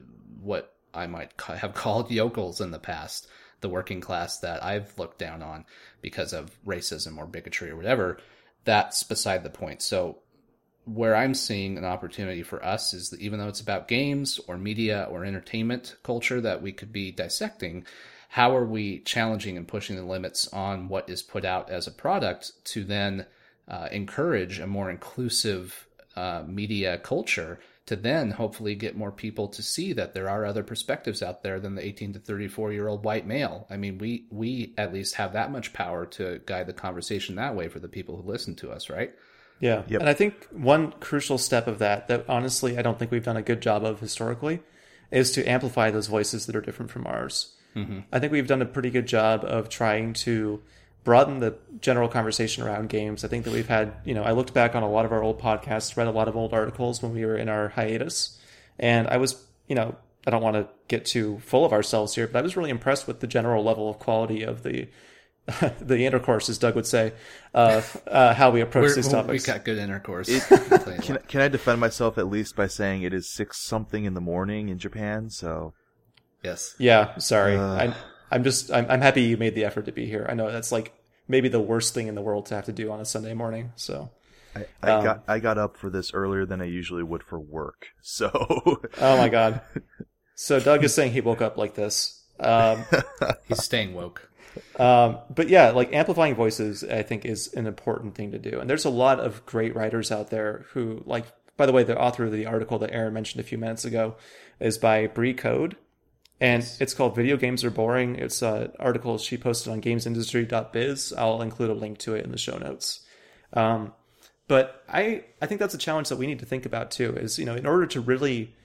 [0.42, 3.28] what I might ca- have called yokels in the past,
[3.62, 5.66] the working class that I've looked down on
[6.02, 8.20] because of racism or bigotry or whatever.
[8.66, 9.82] That's beside the point.
[9.82, 10.20] So
[10.86, 14.58] where I'm seeing an opportunity for us is that even though it's about games or
[14.58, 17.86] media or entertainment culture that we could be dissecting,
[18.30, 21.92] how are we challenging and pushing the limits on what is put out as a
[21.92, 23.26] product to then
[23.68, 29.64] uh, encourage a more inclusive uh, media culture to then hopefully get more people to
[29.64, 33.04] see that there are other perspectives out there than the 18 to 34 year old
[33.04, 33.66] white male.
[33.68, 37.56] I mean, we we at least have that much power to guide the conversation that
[37.56, 39.12] way for the people who listen to us, right?
[39.60, 39.84] Yeah.
[39.88, 40.02] Yep.
[40.02, 43.38] And I think one crucial step of that, that honestly I don't think we've done
[43.38, 44.60] a good job of historically,
[45.10, 47.56] is to amplify those voices that are different from ours.
[47.76, 48.00] Mm-hmm.
[48.12, 50.62] I think we've done a pretty good job of trying to
[51.04, 53.24] broaden the general conversation around games.
[53.24, 55.24] I think that we've had, you know, I looked back on a lot of our
[55.24, 58.38] old podcasts, read a lot of old articles when we were in our hiatus,
[58.78, 59.96] and I was, you know,
[60.28, 63.08] I don't want to get too full of ourselves here, but I was really impressed
[63.08, 64.88] with the general level of quality of the
[65.82, 67.14] the intercourse, as Doug would say,
[67.54, 69.48] uh, uh, how we approach We're, these topics.
[69.48, 70.30] We got good intercourse.
[70.30, 70.44] It,
[71.02, 74.22] can, can I defend myself at least by saying it is six something in the
[74.22, 75.30] morning in Japan?
[75.30, 75.74] So,
[76.44, 77.18] yes, yeah.
[77.18, 77.94] Sorry, uh, I'm,
[78.32, 80.26] I'm just I'm, I'm happy you made the effort to be here.
[80.30, 80.94] I know that's like
[81.28, 83.72] maybe the worst thing in the world to have to do on a Sunday morning.
[83.76, 84.12] So.
[84.56, 87.40] I, I um, got I got up for this earlier than I usually would for
[87.40, 87.90] work.
[88.02, 88.32] So
[89.00, 89.62] Oh my god.
[90.34, 92.24] So Doug is saying he woke up like this.
[92.40, 92.86] Um,
[93.48, 94.30] He's staying woke.
[94.78, 98.60] Um, but yeah, like amplifying voices, I think is an important thing to do.
[98.60, 101.26] And there's a lot of great writers out there who, like,
[101.58, 104.16] by the way, the author of the article that Aaron mentioned a few minutes ago
[104.60, 105.76] is by Brie Code.
[106.42, 106.80] And yes.
[106.80, 108.16] it's called Video Games Are Boring.
[108.16, 111.14] It's an article she posted on gamesindustry.biz.
[111.18, 113.06] I'll include a link to it in the show notes.
[113.54, 113.94] Um,
[114.48, 117.38] but I, I think that's a challenge that we need to think about too, is,
[117.38, 118.56] you know, in order to really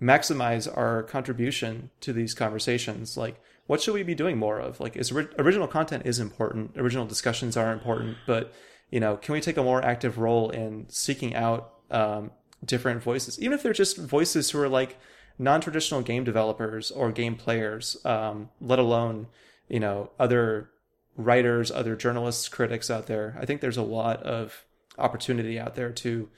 [0.00, 4.78] maximize our contribution to these conversations, like what should we be doing more of?
[4.78, 8.52] Like, is original content is important, original discussions are important, but
[8.90, 12.30] you know, can we take a more active role in seeking out um,
[12.64, 14.98] different voices, even if they're just voices who are like
[15.38, 19.26] non-traditional game developers or game players, um, let alone
[19.68, 20.70] you know other
[21.16, 23.36] writers, other journalists, critics out there.
[23.40, 24.64] I think there's a lot of
[24.98, 26.28] opportunity out there to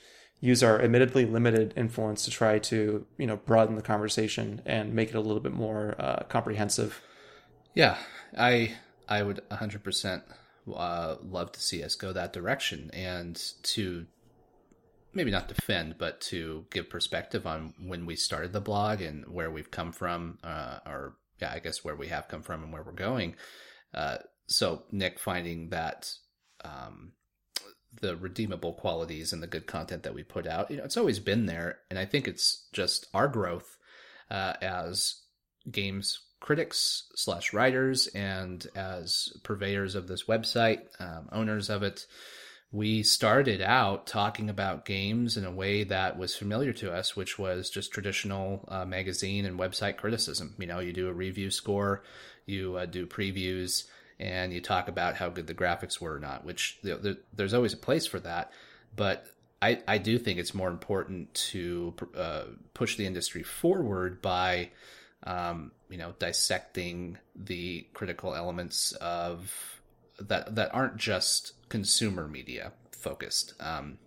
[0.41, 5.11] use our admittedly limited influence to try to you know broaden the conversation and make
[5.11, 7.03] it a little bit more uh, comprehensive
[7.79, 7.97] yeah,
[8.37, 8.75] I
[9.09, 10.23] I would 100%
[10.75, 14.07] uh, love to see us go that direction and to
[15.19, 19.51] maybe not defend, but to give perspective on when we started the blog and where
[19.51, 22.85] we've come from, uh, or yeah, I guess where we have come from and where
[22.85, 23.35] we're going.
[23.93, 26.09] Uh, so Nick finding that
[26.65, 27.15] um,
[28.01, 31.19] the redeemable qualities and the good content that we put out, you know, it's always
[31.19, 33.77] been there, and I think it's just our growth
[34.31, 35.21] uh, as
[35.69, 42.07] games critics slash writers and as purveyors of this website, um, owners of it,
[42.71, 47.39] we started out talking about games in a way that was familiar to us, which
[47.39, 50.55] was just traditional uh, magazine and website criticism.
[50.59, 52.03] You know, you do a review score,
[52.45, 53.85] you uh, do previews,
[54.21, 56.79] and you talk about how good the graphics were or not, which
[57.33, 58.53] there's always a place for that.
[58.95, 59.27] But
[59.63, 64.71] I, I do think it's more important to uh, push the industry forward by
[65.25, 69.78] um, you know, dissecting the critical elements of
[70.19, 73.55] that that aren't just consumer media focused.
[73.61, 73.99] Um,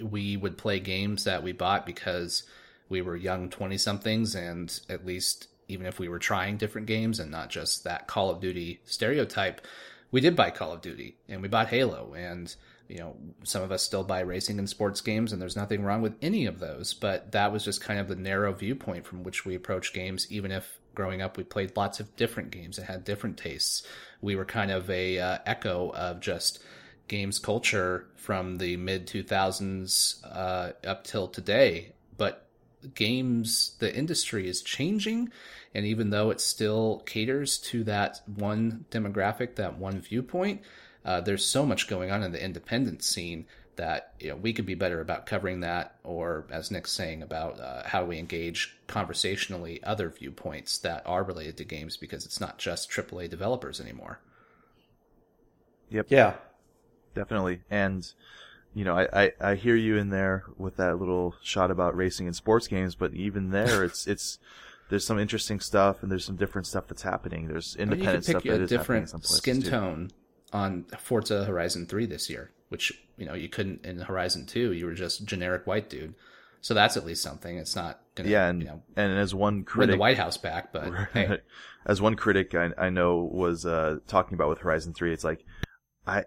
[0.00, 2.42] we would play games that we bought because
[2.88, 7.20] we were young 20 somethings and at least even if we were trying different games
[7.20, 9.66] and not just that Call of Duty stereotype,
[10.10, 12.54] we did buy Call of Duty and we bought Halo and
[12.88, 16.00] you know, some of us still buy racing and sports games, and there's nothing wrong
[16.00, 16.94] with any of those.
[16.94, 20.26] But that was just kind of the narrow viewpoint from which we approach games.
[20.30, 23.86] Even if growing up we played lots of different games and had different tastes,
[24.20, 26.60] we were kind of a uh, echo of just
[27.08, 31.92] games culture from the mid 2000s uh, up till today.
[32.16, 32.46] But
[32.94, 35.30] games, the industry is changing.
[35.74, 40.62] And even though it still caters to that one demographic, that one viewpoint,
[41.04, 43.46] uh, there's so much going on in the independent scene
[43.78, 47.58] that you know we could be better about covering that, or as Nick's saying about
[47.58, 52.58] uh, how we engage conversationally other viewpoints that are related to games because it's not
[52.58, 54.20] just AAA developers anymore.
[55.90, 56.06] Yep.
[56.10, 56.34] Yeah.
[57.14, 58.06] Definitely, and
[58.74, 62.26] you know, I, I, I hear you in there with that little shot about racing
[62.26, 64.38] and sports games, but even there, it's it's
[64.88, 67.48] there's some interesting stuff and there's some different stuff that's happening.
[67.48, 69.32] There's Well, you independent could stuff pick that a is happening in different some places
[69.32, 69.70] skin too.
[69.70, 70.10] tone
[70.52, 74.72] on Forza Horizon 3 this year, which you know you couldn't in Horizon 2.
[74.72, 76.14] You were just generic white dude.
[76.60, 77.56] So that's at least something.
[77.56, 80.36] It's not gonna Yeah, and you know and as one win critic, the White House
[80.36, 81.38] back, but hey,
[81.86, 85.44] as one critic I, I know was uh, talking about with Horizon Three, it's like
[86.06, 86.24] I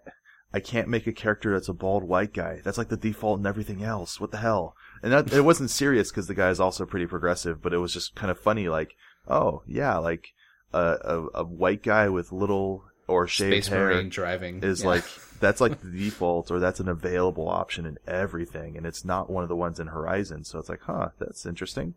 [0.54, 2.62] I can't make a character that's a bald white guy.
[2.64, 4.20] That's like the default in everything else.
[4.20, 4.76] What the hell?
[5.02, 7.94] And that, it wasn't serious because the guy is also pretty progressive, but it was
[7.94, 8.68] just kind of funny.
[8.70, 8.96] Like,
[9.28, 10.34] oh yeah, like
[10.74, 14.88] a a, a white guy with little or shaved Space hair Marine driving is yeah.
[14.88, 15.04] like
[15.40, 19.44] that's like the default or that's an available option in everything and it's not one
[19.44, 21.96] of the ones in horizon so it's like huh that's interesting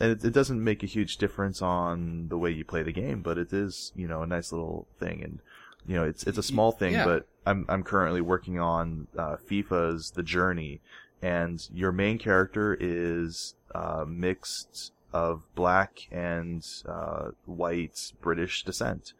[0.00, 3.20] and it, it doesn't make a huge difference on the way you play the game
[3.20, 5.38] but it is you know a nice little thing and
[5.86, 7.04] you know it's it's a small thing Yeah.
[7.04, 10.80] but i'm i'm currently working on uh, fifa's the journey
[11.20, 19.12] and your main character is uh, mixed of black and uh, white british descent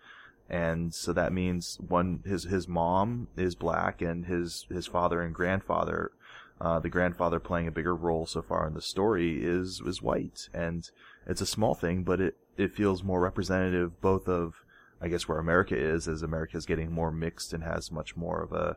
[0.48, 5.34] and so that means one his his mom is black and his his father and
[5.34, 6.12] grandfather
[6.60, 10.48] uh, the grandfather playing a bigger role so far in the story is is white.
[10.52, 10.90] And
[11.26, 14.54] it's a small thing but it it feels more representative both of
[15.00, 18.42] I guess where America is as America is getting more mixed and has much more
[18.42, 18.76] of a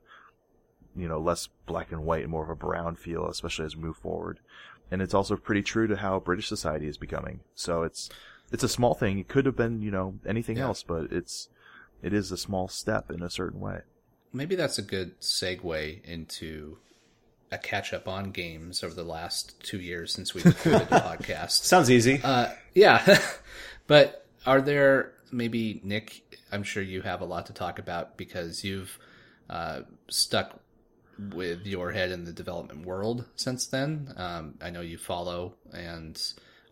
[0.95, 3.84] you know less black and white and more of a brown feel especially as we
[3.84, 4.39] move forward.
[4.91, 7.39] And it's also pretty true to how British society is becoming.
[7.55, 8.10] So it's
[8.51, 9.17] it's a small thing.
[9.17, 10.65] It could have been you know anything Yeah.
[10.65, 11.47] else but it's
[12.01, 13.81] it is a small step in a certain way.
[14.33, 16.77] maybe that's a good segue into
[17.51, 21.63] a catch up on games over the last two years since we recorded the podcast.
[21.63, 22.21] Sounds easy.
[22.23, 23.19] Uh, yeah,
[23.87, 26.21] but are there maybe Nick?
[26.51, 28.97] I'm sure you have a lot to talk about because you've
[29.49, 30.61] uh, stuck
[31.33, 34.13] with your head in the development world since then.
[34.15, 36.19] Um, I know you follow and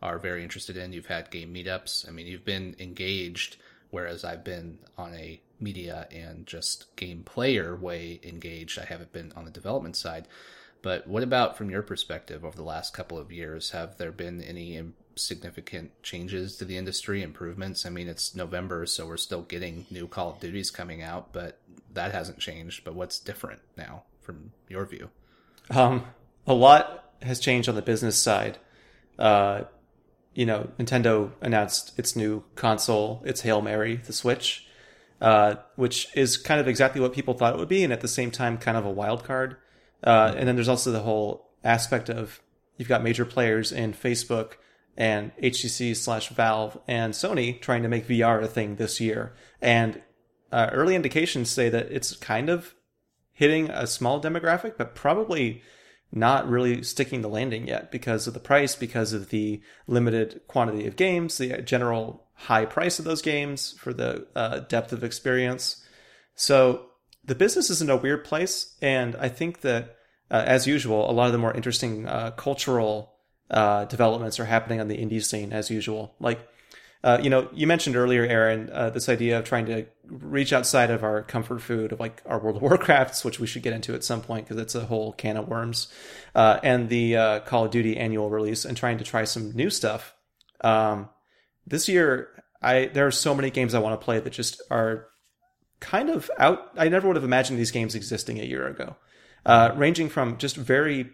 [0.01, 0.93] are very interested in.
[0.93, 2.07] You've had game meetups.
[2.07, 3.57] I mean, you've been engaged,
[3.91, 8.80] whereas I've been on a media and just game player way engaged.
[8.80, 10.28] I haven't been on the development side.
[10.82, 13.71] But what about from your perspective over the last couple of years?
[13.71, 14.82] Have there been any
[15.15, 17.86] significant changes to the industry, improvements?
[17.86, 21.60] I mean, it's November, so we're still getting new Call of Duties coming out, but
[21.93, 22.86] that hasn't changed.
[22.86, 25.10] But what's different now from your view?
[25.69, 26.06] Um,
[26.47, 28.58] a lot has changed on the business side.
[29.17, 29.63] Uh,
[30.33, 34.65] you know, Nintendo announced its new console, its Hail Mary, the Switch,
[35.21, 38.07] uh, which is kind of exactly what people thought it would be, and at the
[38.07, 39.57] same time, kind of a wild card.
[40.03, 42.41] Uh, and then there's also the whole aspect of
[42.77, 44.53] you've got major players in Facebook
[44.95, 49.33] and HTC slash Valve and Sony trying to make VR a thing this year.
[49.61, 50.01] And
[50.51, 52.75] uh, early indications say that it's kind of
[53.31, 55.61] hitting a small demographic, but probably
[56.12, 60.88] not really sticking the landing yet because of the price, because of the limited quantity
[60.88, 65.86] of games, the general high price of those games for the uh, depth of experience.
[66.36, 66.86] So
[67.24, 69.98] the business is in a weird place, and I think that,
[70.32, 73.13] uh, as usual, a lot of the more interesting uh, cultural
[73.52, 76.15] uh, developments are happening on the indie scene as usual.
[76.19, 76.39] Like,
[77.03, 80.91] uh, you know, you mentioned earlier, Aaron, uh, this idea of trying to reach outside
[80.91, 83.93] of our comfort food of like our World of Warcrafts, which we should get into
[83.93, 85.88] at some point because it's a whole can of worms,
[86.35, 89.69] uh, and the uh, Call of Duty annual release, and trying to try some new
[89.69, 90.13] stuff.
[90.62, 91.09] Um,
[91.65, 95.07] this year, I there are so many games I want to play that just are
[95.79, 96.71] kind of out.
[96.75, 98.97] I never would have imagined these games existing a year ago,
[99.45, 101.12] uh, ranging from just very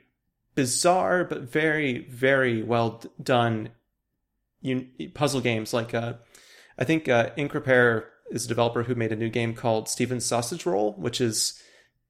[0.55, 3.69] bizarre but very very well done
[4.65, 6.13] un- puzzle games like uh,
[6.77, 10.65] I think uh, Increpare is a developer who made a new game called Stephen's Sausage
[10.65, 11.61] Roll, which is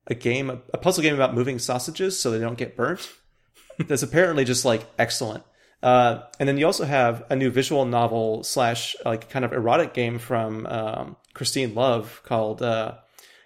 [0.08, 3.12] a game, a puzzle game about moving sausages so they don't get burnt.
[3.88, 5.44] That's apparently just like excellent.
[5.84, 9.94] Uh, and then you also have a new visual novel slash like kind of erotic
[9.94, 12.96] game from um, Christine Love called uh,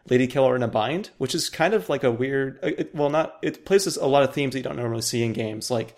[0.10, 2.60] Lady Killer in a Bind, which is kind of like a weird.
[2.64, 5.24] uh, It, well, not it places a lot of themes that you don't normally see
[5.24, 5.70] in games.
[5.70, 5.96] Like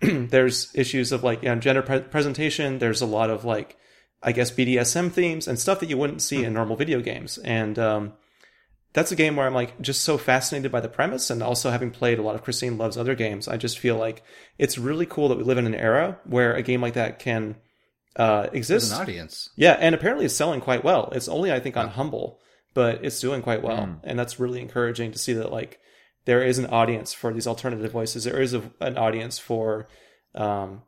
[0.28, 2.78] there's issues of like you know, gender pre- presentation.
[2.78, 3.76] There's a lot of like
[4.22, 7.38] I guess BDSM themes and stuff that you wouldn't see in normal video games.
[7.38, 8.12] And um,
[8.92, 11.90] that's a game where I'm like just so fascinated by the premise, and also having
[11.90, 14.22] played a lot of Christine Love's other games, I just feel like
[14.58, 17.56] it's really cool that we live in an era where a game like that can
[18.16, 18.92] uh, There's exist.
[18.92, 19.50] an audience.
[19.56, 21.10] Yeah, and apparently it's selling quite well.
[21.12, 22.40] It's only I think on Humble,
[22.74, 25.78] but it's doing quite well, and that's really encouraging to see that like
[26.28, 28.24] there is an audience for these alternative voices.
[28.24, 29.88] There is a, an audience for
[30.34, 30.82] um,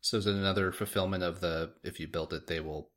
[0.00, 2.88] So is it another fulfillment of the if you build it, they will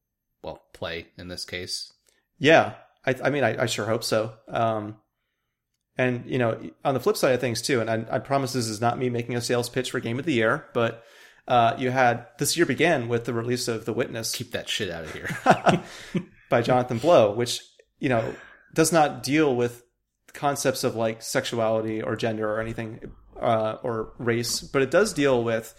[0.43, 1.91] well play in this case?
[2.37, 4.33] Yeah, I, I mean, I, I sure hope so.
[4.47, 4.97] Um,
[5.97, 8.67] And you know, on the flip side of things too, and I, I promise this
[8.67, 11.03] is not me making a sales pitch for Game of the Year, but
[11.47, 14.91] uh, you had this year began with the release of The Witness Keep that shit
[14.91, 15.83] out of here.
[16.51, 17.59] by Jonathan Blow, which
[17.97, 18.35] you know
[18.75, 19.83] does not deal with
[20.33, 25.43] concepts of like sexuality or gender or anything uh, or race, but it does deal
[25.43, 25.73] with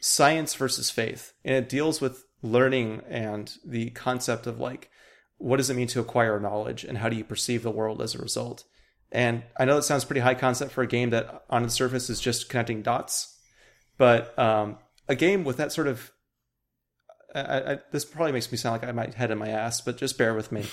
[0.00, 4.90] science versus faith, and it deals with learning and the concept of like
[5.38, 8.14] what does it mean to acquire knowledge and how do you perceive the world as
[8.14, 8.64] a result.
[9.10, 12.08] And I know that sounds pretty high concept for a game that on the surface
[12.08, 13.36] is just connecting dots,
[13.98, 14.78] but um,
[15.08, 16.10] a game with that sort of
[17.34, 19.96] I, I, this probably makes me sound like I might head in my ass, but
[19.96, 20.66] just bear with me.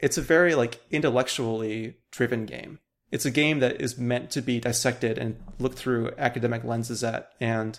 [0.00, 2.78] It's a very like intellectually driven game.
[3.10, 7.30] It's a game that is meant to be dissected and looked through academic lenses at,
[7.40, 7.78] and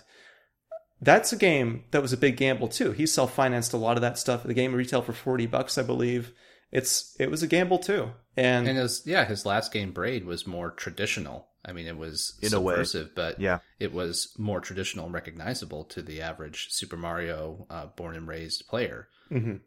[1.00, 2.92] that's a game that was a big gamble too.
[2.92, 4.42] He self financed a lot of that stuff.
[4.42, 6.32] The game retailed for forty bucks, I believe.
[6.72, 10.46] It's it was a gamble too, and, and his yeah, his last game Braid was
[10.46, 11.46] more traditional.
[11.64, 12.72] I mean, it was In a way.
[12.74, 13.58] subversive, but Yeah.
[13.78, 18.66] it was more traditional and recognizable to the average Super Mario uh, born and raised
[18.68, 19.08] player.
[19.30, 19.60] Mhm.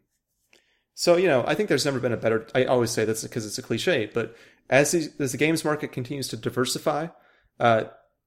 [0.94, 2.46] So you know, I think there's never been a better.
[2.54, 4.36] I always say this because it's a cliche, but
[4.70, 7.08] as the, as the games market continues to diversify,
[7.60, 7.84] uh,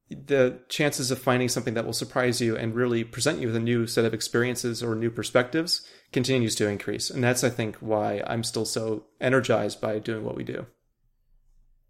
[0.10, 3.60] the chances of finding something that will surprise you and really present you with a
[3.60, 8.24] new set of experiences or new perspectives continues to increase, and that's I think why
[8.28, 10.68] I'm still so energized by doing what we do.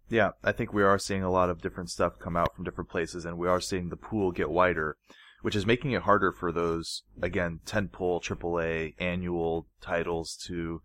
[0.08, 2.90] Yeah, I think we are seeing a lot of different stuff come out from different
[2.90, 4.96] places, and we are seeing the pool get wider,
[5.42, 10.82] which is making it harder for those again ten tentpole AAA annual titles to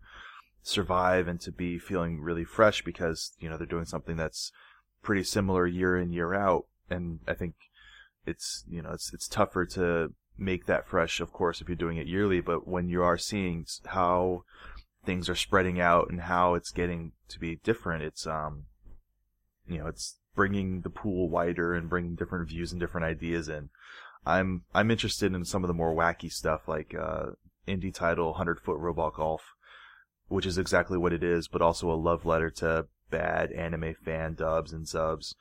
[0.62, 4.52] survive and to be feeling really fresh because you know they're doing something that's
[5.02, 7.54] pretty similar year in year out, and I think
[8.24, 11.98] it's you know it's it's tougher to make that fresh, of course, if you're doing
[11.98, 14.44] it yearly, but when you are seeing how
[15.04, 18.64] things are spreading out and how it's getting to be different, it's um
[19.66, 23.68] you know, it's bringing the pool wider and bringing different views and different ideas in.
[24.24, 27.30] I'm I'm interested in some of the more wacky stuff like uh,
[27.66, 29.42] indie title Hundred Foot Robot Golf,
[30.28, 34.34] which is exactly what it is, but also a love letter to bad anime fan
[34.34, 35.34] dubs and subs,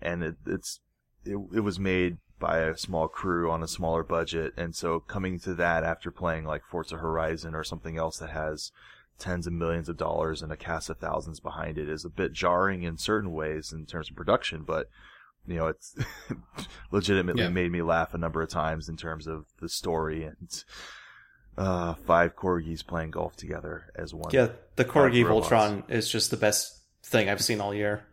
[0.00, 0.80] and it, it's
[1.24, 5.38] it, it was made by a small crew on a smaller budget, and so coming
[5.40, 8.72] to that after playing like Forza Horizon or something else that has
[9.18, 12.32] tens of millions of dollars and a cast of thousands behind it is a bit
[12.32, 14.88] jarring in certain ways in terms of production, but
[15.46, 15.94] you know, it's
[16.90, 17.48] legitimately Yeah.
[17.50, 20.64] made me laugh a number of times in terms of the story and
[21.56, 24.30] uh, five corgis playing golf together as one.
[24.32, 25.24] Yeah, the Corgi.
[25.24, 28.04] Voltron is just the best thing I've seen all year.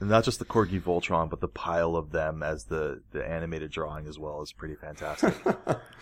[0.00, 3.70] And not just the corgi Voltron, but the pile of them as the, the animated
[3.70, 5.32] drawing as well is pretty fantastic.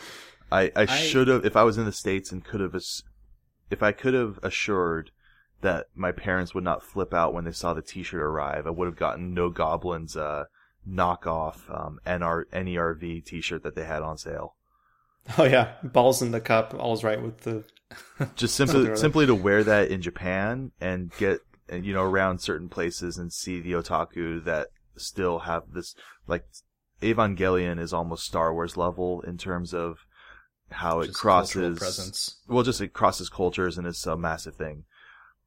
[0.53, 2.75] I, I, should have, if I was in the States and could have,
[3.71, 5.11] if I could have assured
[5.61, 8.87] that my parents would not flip out when they saw the t-shirt arrive, I would
[8.87, 10.45] have gotten No Goblin's, uh,
[10.89, 14.57] knockoff, um, NR, NERV t-shirt that they had on sale.
[15.39, 17.65] Oh yeah, balls in the cup, all's right with the.
[18.37, 22.69] Just simply, simply to wear that in Japan and get, and, you know, around certain
[22.69, 25.95] places and see the otaku that still have this,
[26.27, 26.45] like,
[27.03, 29.99] Evangelion is almost Star Wars level in terms of
[30.71, 32.41] how it Just cultural crosses presence.
[32.49, 34.85] well, just it crosses cultures and it's a massive thing.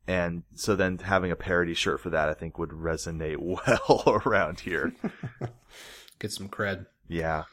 [0.08, 4.60] And so then having a parody shirt for that, I think would resonate well around
[4.60, 4.94] here.
[6.20, 6.88] Get some cred.
[7.08, 7.44] yeah.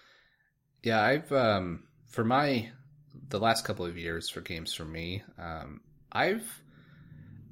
[0.82, 2.70] Yeah, I've um for my
[3.28, 5.80] the last couple of years for games for me, um
[6.11, 6.62] I've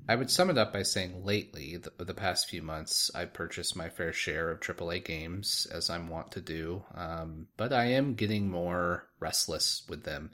[0.08, 3.76] I would sum it up by saying lately, the, the past few months, I've purchased
[3.76, 6.82] my fair share of AAA games, as I'm wont to do.
[6.94, 10.30] Um, but I am getting more restless with them.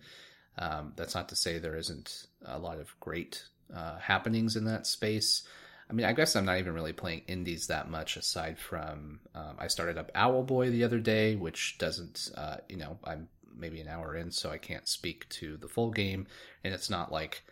[0.56, 3.42] Um, that's not to say there isn't a lot of great
[3.74, 5.42] uh, happenings in that space.
[5.88, 9.56] I mean, I guess I'm not even really playing indies that much aside from um,
[9.58, 13.88] I started up Owlboy the other day, which doesn't, uh, you know, I'm maybe an
[13.88, 16.26] hour in, so I can't speak to the full game,
[16.64, 17.42] and it's not like,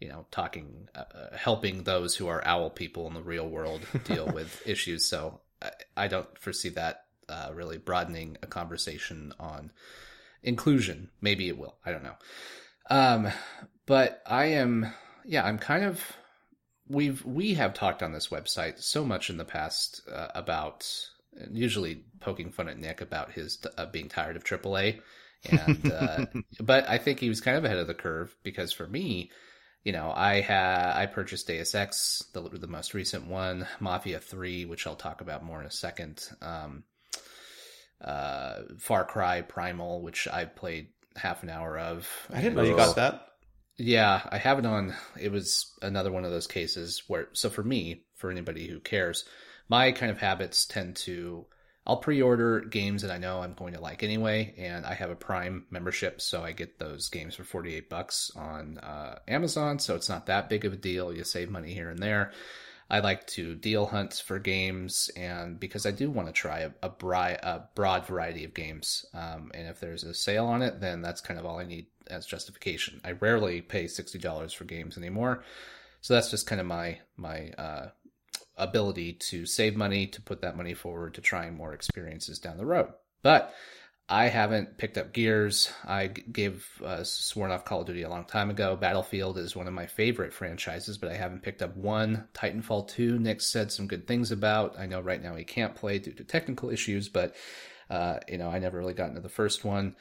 [0.00, 3.82] you know, talking, uh, uh, helping those who are owl people in the real world
[4.04, 5.04] deal with issues.
[5.06, 9.70] So I, I don't foresee that uh, really broadening a conversation on
[10.42, 11.10] inclusion.
[11.20, 11.76] Maybe it will.
[11.84, 12.16] I don't know.
[12.90, 13.28] Um,
[13.86, 14.92] but I am,
[15.24, 16.16] yeah, I'm kind of
[16.88, 20.88] we've we have talked on this website so much in the past uh, about
[21.50, 25.00] usually poking fun at Nick about his uh, being tired of AAA,
[25.50, 26.26] and uh,
[26.60, 29.30] but I think he was kind of ahead of the curve because for me,
[29.84, 34.64] you know, I had I purchased Deus Ex, the the most recent one, Mafia Three,
[34.64, 36.28] which I'll talk about more in a second.
[36.40, 36.84] Um,
[38.00, 42.08] uh, Far Cry Primal, which I played half an hour of.
[42.32, 43.28] I didn't know you got that.
[43.78, 44.94] Yeah, I have it on.
[45.20, 49.24] It was another one of those cases where, so for me, for anybody who cares,
[49.68, 51.46] my kind of habits tend to
[51.84, 55.16] I'll pre-order games that I know I'm going to like anyway, and I have a
[55.16, 59.80] Prime membership, so I get those games for 48 bucks on uh, Amazon.
[59.80, 61.12] So it's not that big of a deal.
[61.12, 62.30] You save money here and there.
[62.92, 66.70] I like to deal hunt for games, and because I do want to try a,
[66.82, 70.78] a, bri- a broad variety of games, um, and if there's a sale on it,
[70.80, 73.00] then that's kind of all I need as justification.
[73.02, 75.42] I rarely pay sixty dollars for games anymore,
[76.02, 77.88] so that's just kind of my my uh,
[78.58, 82.66] ability to save money to put that money forward to trying more experiences down the
[82.66, 82.92] road.
[83.22, 83.54] But
[84.12, 85.72] I haven't picked up Gears.
[85.86, 88.76] I gave uh, sworn off Call of Duty a long time ago.
[88.76, 92.28] Battlefield is one of my favorite franchises, but I haven't picked up one.
[92.34, 94.78] Titanfall 2, Nick said some good things about.
[94.78, 97.34] I know right now he can't play due to technical issues, but
[97.88, 99.96] uh, you know I never really got into the first one.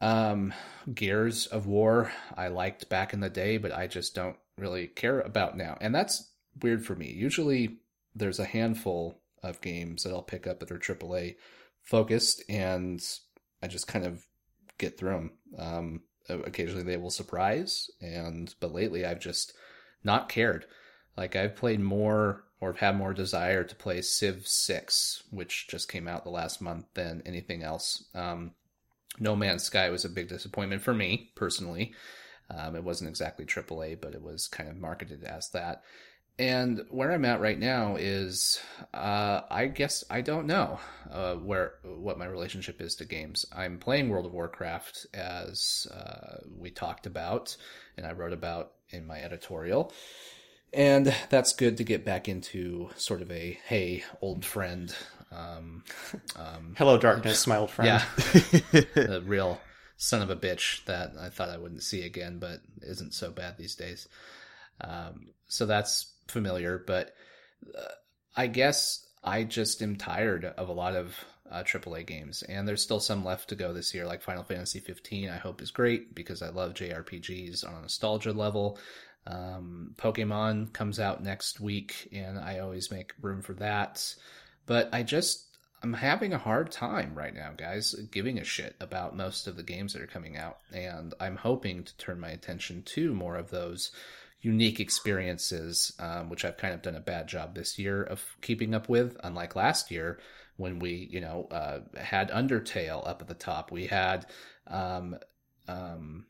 [0.00, 0.54] Um,
[0.94, 5.18] Gears of War, I liked back in the day, but I just don't really care
[5.18, 6.30] about now, and that's
[6.62, 7.10] weird for me.
[7.10, 7.78] Usually,
[8.14, 11.34] there's a handful of games that I'll pick up that are AAA
[11.82, 13.02] focused, and
[13.62, 14.24] I just kind of
[14.78, 15.30] get through them.
[15.58, 19.52] Um, occasionally they will surprise, and but lately I've just
[20.04, 20.66] not cared.
[21.16, 25.90] Like I've played more or have had more desire to play Civ Six, which just
[25.90, 28.04] came out the last month, than anything else.
[28.14, 28.52] Um,
[29.18, 31.92] no Man's Sky was a big disappointment for me personally.
[32.50, 35.82] Um, it wasn't exactly AAA, but it was kind of marketed as that.
[36.38, 38.60] And where I'm at right now is,
[38.94, 40.78] uh, I guess I don't know
[41.10, 43.44] uh, where what my relationship is to games.
[43.52, 47.56] I'm playing World of Warcraft as uh, we talked about,
[47.96, 49.92] and I wrote about in my editorial,
[50.72, 54.94] and that's good to get back into sort of a hey old friend.
[55.32, 55.82] Um,
[56.36, 58.00] um, Hello, darkness, my old friend.
[58.72, 59.60] Yeah, a real
[59.96, 63.58] son of a bitch that I thought I wouldn't see again, but isn't so bad
[63.58, 64.06] these days.
[64.80, 67.14] Um, so that's familiar, but
[67.76, 67.92] uh,
[68.36, 71.14] I guess I just am tired of a lot of
[71.50, 74.06] uh, AAA games, and there's still some left to go this year.
[74.06, 78.32] Like Final Fantasy 15, I hope is great because I love JRPGs on a nostalgia
[78.32, 78.78] level.
[79.26, 84.14] Um, Pokemon comes out next week, and I always make room for that.
[84.66, 85.48] But I just
[85.82, 89.62] I'm having a hard time right now, guys, giving a shit about most of the
[89.62, 93.50] games that are coming out, and I'm hoping to turn my attention to more of
[93.50, 93.92] those
[94.40, 98.74] unique experiences, um, which I've kind of done a bad job this year of keeping
[98.74, 99.16] up with.
[99.22, 100.18] Unlike last year,
[100.56, 104.26] when we, you know, uh, had Undertale up at the top, we had,
[104.66, 105.16] um,
[105.66, 106.26] um,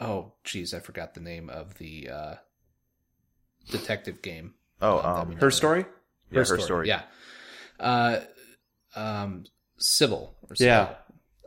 [0.00, 2.34] oh, geez, I forgot the name of the uh,
[3.70, 4.54] detective game.
[4.80, 5.84] Oh, um, her story.
[6.30, 6.62] Yeah, her, story.
[6.62, 6.88] story.
[6.88, 7.02] Yeah.
[7.78, 8.20] Uh,
[8.96, 9.44] um,
[9.80, 10.30] Cibele.
[10.58, 10.94] Yeah.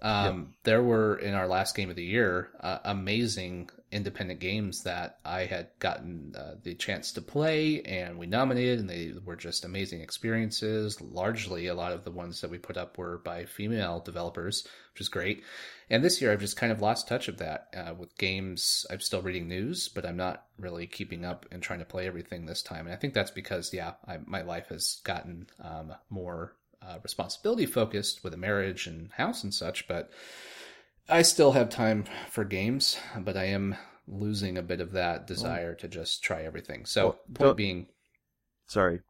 [0.02, 0.48] Um, yep.
[0.64, 5.46] There were in our last game of the year uh, amazing independent games that I
[5.46, 10.02] had gotten uh, the chance to play and we nominated, and they were just amazing
[10.02, 11.02] experiences.
[11.02, 15.02] Largely, a lot of the ones that we put up were by female developers, which
[15.02, 15.44] is great.
[15.90, 18.86] And this year, I've just kind of lost touch of that uh, with games.
[18.90, 22.46] I'm still reading news, but I'm not really keeping up and trying to play everything
[22.46, 22.86] this time.
[22.86, 27.66] And I think that's because, yeah, I, my life has gotten um, more uh, responsibility
[27.66, 30.12] focused with a marriage and house and such, but
[31.10, 33.76] I still have time for games, but I am
[34.08, 35.26] losing a bit of that oh.
[35.26, 36.86] desire to just try everything.
[36.86, 37.88] So, well, point being,
[38.68, 39.02] sorry,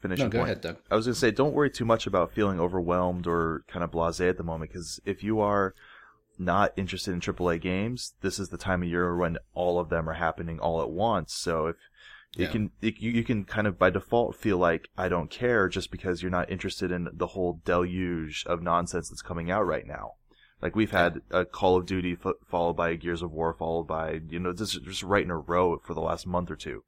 [0.00, 0.50] finishing no, go point.
[0.50, 0.76] ahead, Doug.
[0.90, 3.90] I was going to say, don't worry too much about feeling overwhelmed or kind of
[3.90, 5.74] blasé at the moment, because if you are
[6.38, 10.08] not interested in AAA games, this is the time of year when all of them
[10.08, 11.34] are happening all at once.
[11.34, 11.76] So if
[12.36, 12.50] you yeah.
[12.50, 16.22] can, you, you can kind of by default feel like I don't care just because
[16.22, 20.12] you're not interested in the whole deluge of nonsense that's coming out right now.
[20.60, 23.84] Like we've had a Call of Duty f- followed by a Gears of War followed
[23.84, 26.84] by you know just just right in a row for the last month or two.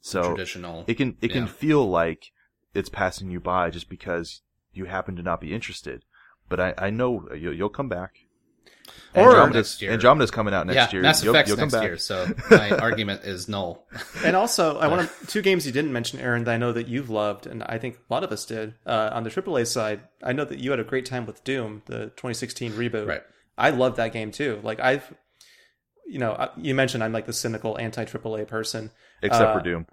[0.00, 0.84] So traditional.
[0.86, 1.36] It can it yeah.
[1.36, 2.32] can feel like
[2.74, 4.42] it's passing you by just because
[4.72, 6.04] you happen to not be interested.
[6.48, 8.14] But I, I know you'll, you'll come back.
[9.14, 9.90] Or Andromeda, next year.
[9.90, 11.02] Andromeda's coming out next yeah, year.
[11.02, 11.82] Mass you'll, Effect's you'll next back.
[11.82, 13.86] year, so my argument is null.
[14.24, 16.86] And also, I want to, two games you didn't mention, Aaron, that I know that
[16.86, 18.74] you've loved, and I think a lot of us did.
[18.86, 21.82] Uh, on the AAA side, I know that you had a great time with Doom,
[21.86, 23.06] the 2016 reboot.
[23.06, 23.22] Right.
[23.58, 24.60] I love that game too.
[24.62, 25.12] Like I've,
[26.06, 28.90] you know, you mentioned I'm like the cynical anti AAA person,
[29.22, 29.86] except uh, for Doom.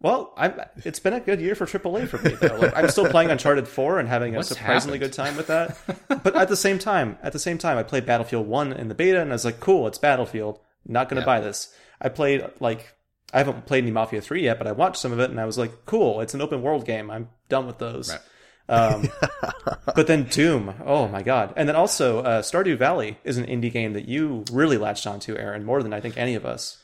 [0.00, 2.58] Well, I'm, it's been a good year for AAA for me though.
[2.58, 5.12] Like, I'm still playing Uncharted 4 and having a surprisingly happened?
[5.12, 6.22] good time with that.
[6.22, 8.94] but at the same time, at the same time, I played Battlefield 1 in the
[8.94, 10.60] beta and I was like, cool, it's Battlefield.
[10.86, 11.38] Not going to yeah.
[11.38, 11.74] buy this.
[12.00, 12.94] I played like
[13.32, 15.46] I haven't played any Mafia 3 yet, but I watched some of it and I
[15.46, 17.10] was like, cool, it's an open world game.
[17.10, 18.10] I'm done with those.
[18.10, 18.20] Right.
[18.68, 19.08] Um,
[19.94, 21.54] but then Doom, oh my god!
[21.56, 25.36] And then also uh, Stardew Valley is an indie game that you really latched onto,
[25.36, 26.82] Aaron, more than I think any of us.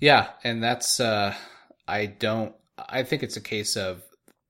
[0.00, 1.34] Yeah, and that's uh,
[1.90, 2.54] I don't.
[2.78, 4.02] I think it's a case of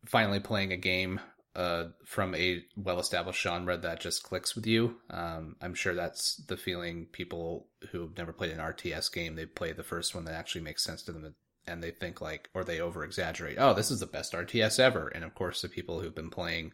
[0.06, 1.20] finally playing a game
[1.56, 4.96] uh, from a well-established genre that just clicks with you.
[5.10, 9.72] Um, I'm sure that's the feeling people who've never played an RTS game they play
[9.72, 11.34] the first one that actually makes sense to them,
[11.66, 13.56] and they think like, or they over-exaggerate.
[13.58, 15.08] Oh, this is the best RTS ever.
[15.08, 16.72] And of course, the people who've been playing,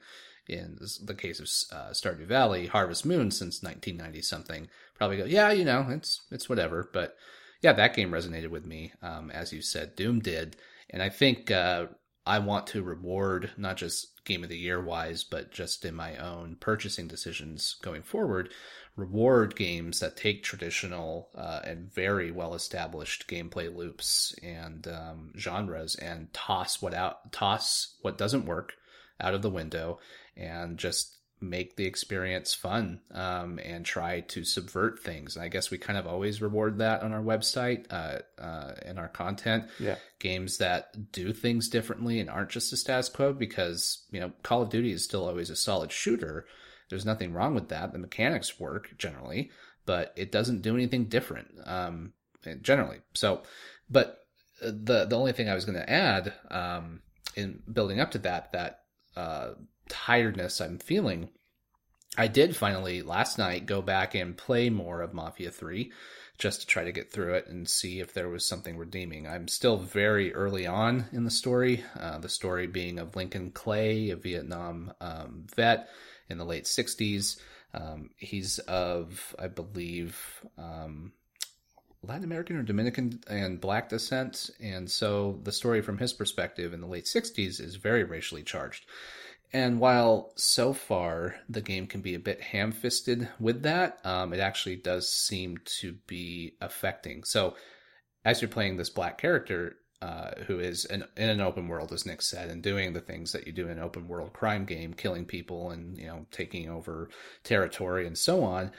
[0.48, 1.46] in the case of
[1.76, 6.48] uh, Stardew Valley, Harvest Moon since 1990 something, probably go, yeah, you know, it's it's
[6.48, 6.90] whatever.
[6.92, 7.16] But
[7.66, 9.96] yeah, that game resonated with me, um, as you said.
[9.96, 10.56] Doom did,
[10.90, 11.50] and I think.
[11.50, 11.86] Uh,
[12.28, 16.16] I want to reward not just game of the year wise, but just in my
[16.16, 18.50] own purchasing decisions going forward,
[18.96, 25.94] reward games that take traditional uh, and very well established gameplay loops and um, genres
[25.94, 28.72] and toss what out toss what doesn't work
[29.20, 30.00] out of the window
[30.36, 35.36] and just make the experience fun um, and try to subvert things.
[35.36, 38.98] And I guess we kind of always reward that on our website uh, uh, in
[38.98, 39.64] our content.
[39.78, 39.96] Yeah.
[40.18, 44.62] Games that do things differently and aren't just a status quo because, you know, Call
[44.62, 46.46] of Duty is still always a solid shooter.
[46.88, 47.92] There's nothing wrong with that.
[47.92, 49.50] The mechanics work generally,
[49.84, 52.12] but it doesn't do anything different um,
[52.62, 52.98] generally.
[53.12, 53.42] So,
[53.90, 54.20] but
[54.62, 57.00] the the only thing I was going to add um,
[57.34, 58.80] in building up to that that
[59.16, 59.50] uh,
[59.88, 61.30] tiredness I'm feeling,
[62.18, 65.92] I did finally last night go back and play more of Mafia 3
[66.38, 69.26] just to try to get through it and see if there was something redeeming.
[69.26, 74.10] I'm still very early on in the story, uh, the story being of Lincoln Clay,
[74.10, 75.88] a Vietnam um, vet
[76.28, 77.38] in the late 60s.
[77.72, 80.18] Um, he's of, I believe,
[80.58, 81.12] um,
[82.02, 84.50] Latin American or Dominican and black descent.
[84.60, 88.86] And so the story from his perspective in the late 60s is very racially charged.
[89.52, 94.32] And while so far the game can be a bit ham fisted with that, um,
[94.32, 97.24] it actually does seem to be affecting.
[97.24, 97.54] So,
[98.24, 102.04] as you're playing this black character, uh, who is an, in an open world, as
[102.04, 104.92] Nick said, and doing the things that you do in an open world crime game,
[104.92, 107.08] killing people and you know taking over
[107.44, 108.72] territory and so on,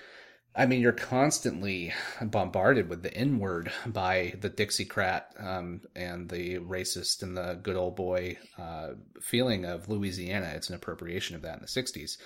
[0.55, 6.57] I mean, you're constantly bombarded with the N word by the Dixiecrat um, and the
[6.57, 10.53] racist and the good old boy uh, feeling of Louisiana.
[10.55, 12.17] It's an appropriation of that in the 60s.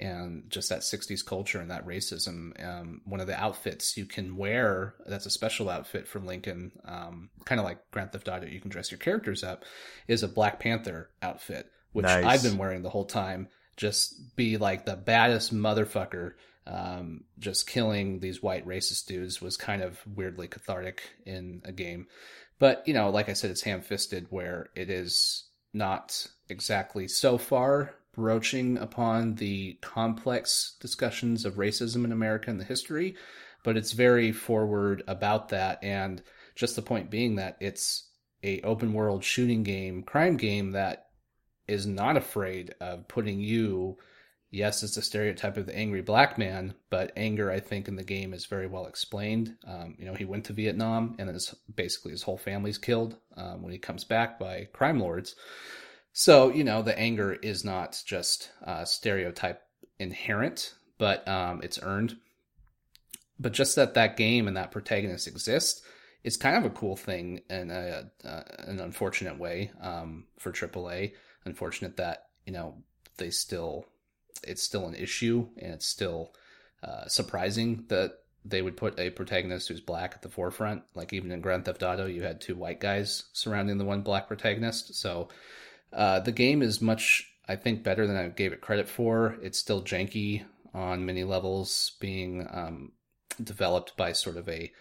[0.00, 2.52] And just that 60s culture and that racism.
[2.64, 7.30] Um, one of the outfits you can wear, that's a special outfit from Lincoln, um,
[7.46, 9.64] kind of like Grand Theft Auto, you can dress your characters up,
[10.06, 12.24] is a Black Panther outfit, which nice.
[12.24, 13.48] I've been wearing the whole time.
[13.76, 16.34] Just be like the baddest motherfucker
[16.68, 22.06] um, just killing these white racist dudes was kind of weirdly cathartic in a game.
[22.58, 27.38] But, you know, like I said, it's ham fisted where it is not exactly so
[27.38, 33.14] far broaching upon the complex discussions of racism in America and the history,
[33.62, 35.82] but it's very forward about that.
[35.82, 36.22] And
[36.54, 38.08] just the point being that it's
[38.42, 41.06] a open world shooting game, crime game that
[41.66, 43.96] is not afraid of putting you
[44.50, 48.04] yes, it's a stereotype of the angry black man, but anger, I think, in the
[48.04, 49.56] game is very well explained.
[49.66, 53.62] Um, you know, he went to Vietnam, and his basically his whole family's killed um,
[53.62, 55.34] when he comes back by crime lords.
[56.12, 59.62] So, you know, the anger is not just uh, stereotype
[59.98, 62.16] inherent, but um, it's earned.
[63.38, 65.82] But just that that game and that protagonist exists
[66.24, 71.12] is kind of a cool thing in a, uh, an unfortunate way um, for AAA.
[71.44, 72.82] Unfortunate that you know
[73.16, 73.86] they still
[74.44, 76.34] it's still an issue and it's still
[76.82, 80.82] uh, surprising that they would put a protagonist who's black at the forefront.
[80.94, 84.28] Like even in Grand Theft Auto, you had two white guys surrounding the one black
[84.28, 84.94] protagonist.
[84.94, 85.28] So
[85.92, 89.36] uh, the game is much, I think, better than I gave it credit for.
[89.42, 92.92] It's still janky on many levels, being um,
[93.42, 94.72] developed by sort of a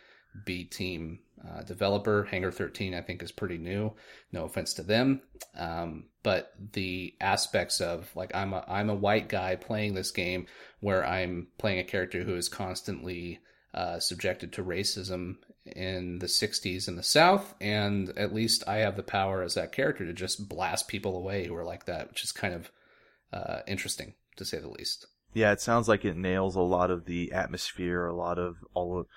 [0.46, 2.24] B team uh, developer.
[2.24, 3.94] Hangar 13, I think, is pretty new.
[4.32, 5.22] No offense to them,
[5.58, 10.48] um, but the aspects of like I'm a I'm a white guy playing this game
[10.80, 13.40] where I'm playing a character who is constantly
[13.74, 18.96] uh, subjected to racism in the 60s in the South, and at least I have
[18.96, 22.24] the power as that character to just blast people away who are like that, which
[22.24, 22.72] is kind of
[23.34, 25.08] uh, interesting to say the least.
[25.34, 29.00] Yeah, it sounds like it nails a lot of the atmosphere, a lot of all
[29.00, 29.08] of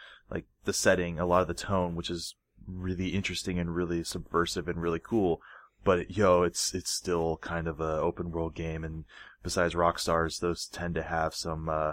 [0.70, 4.80] the setting, a lot of the tone, which is really interesting and really subversive and
[4.80, 5.42] really cool.
[5.82, 9.04] But yo, it's it's still kind of a open world game, and
[9.42, 11.92] besides Rockstars, those tend to have some, uh,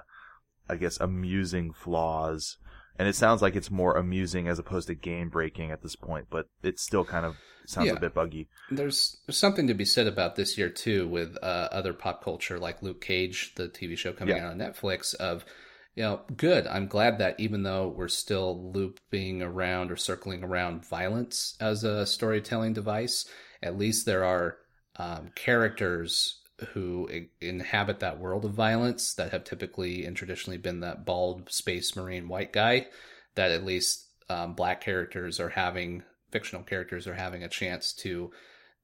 [0.69, 2.57] I guess, amusing flaws.
[2.99, 6.27] And it sounds like it's more amusing as opposed to game breaking at this point,
[6.29, 7.93] but it still kind of sounds yeah.
[7.93, 8.47] a bit buggy.
[8.69, 12.59] There's there's something to be said about this year too, with uh, other pop culture
[12.59, 14.45] like Luke Cage, the TV show coming yeah.
[14.45, 15.45] out on Netflix, of
[15.97, 16.67] you know, good.
[16.67, 22.05] I'm glad that even though we're still looping around or circling around violence as a
[22.05, 23.25] storytelling device,
[23.63, 24.57] at least there are
[24.97, 26.39] um, characters
[26.73, 31.51] who i- inhabit that world of violence that have typically and traditionally been that bald
[31.51, 32.85] space marine white guy
[33.33, 38.29] that at least um, black characters are having fictional characters are having a chance to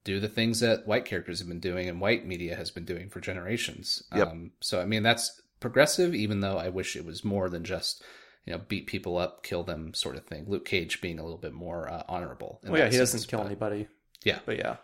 [0.04, 3.08] do the things that white characters have been doing and white media has been doing
[3.08, 4.02] for generations.
[4.16, 4.28] Yep.
[4.28, 8.04] Um, so I mean that's progressive, even though I wish it was more than just
[8.46, 10.46] you know beat people up, kill them sort of thing.
[10.48, 12.60] Luke Cage being a little bit more uh, honorable.
[12.64, 13.88] Well, yeah, he sense, doesn't kill but- anybody.
[14.24, 14.40] Yeah.
[14.46, 14.78] But yeah.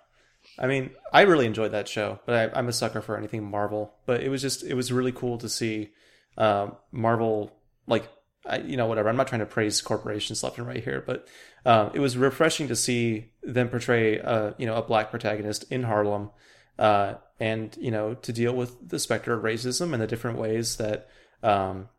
[0.58, 3.94] I mean, I really enjoyed that show, but I, I'm a sucker for anything Marvel.
[4.06, 5.92] But it was just, it was really cool to see
[6.38, 7.52] um, Marvel,
[7.88, 8.08] like,
[8.46, 9.10] I, you know, whatever.
[9.10, 11.28] I'm not trying to praise corporations left and right here, but
[11.66, 15.84] um, it was refreshing to see them portray, uh, you know, a black protagonist in
[15.84, 16.32] Harlem,
[16.80, 20.78] uh, and you know, to deal with the specter of racism and the different ways
[20.78, 21.08] that,
[21.44, 21.90] um,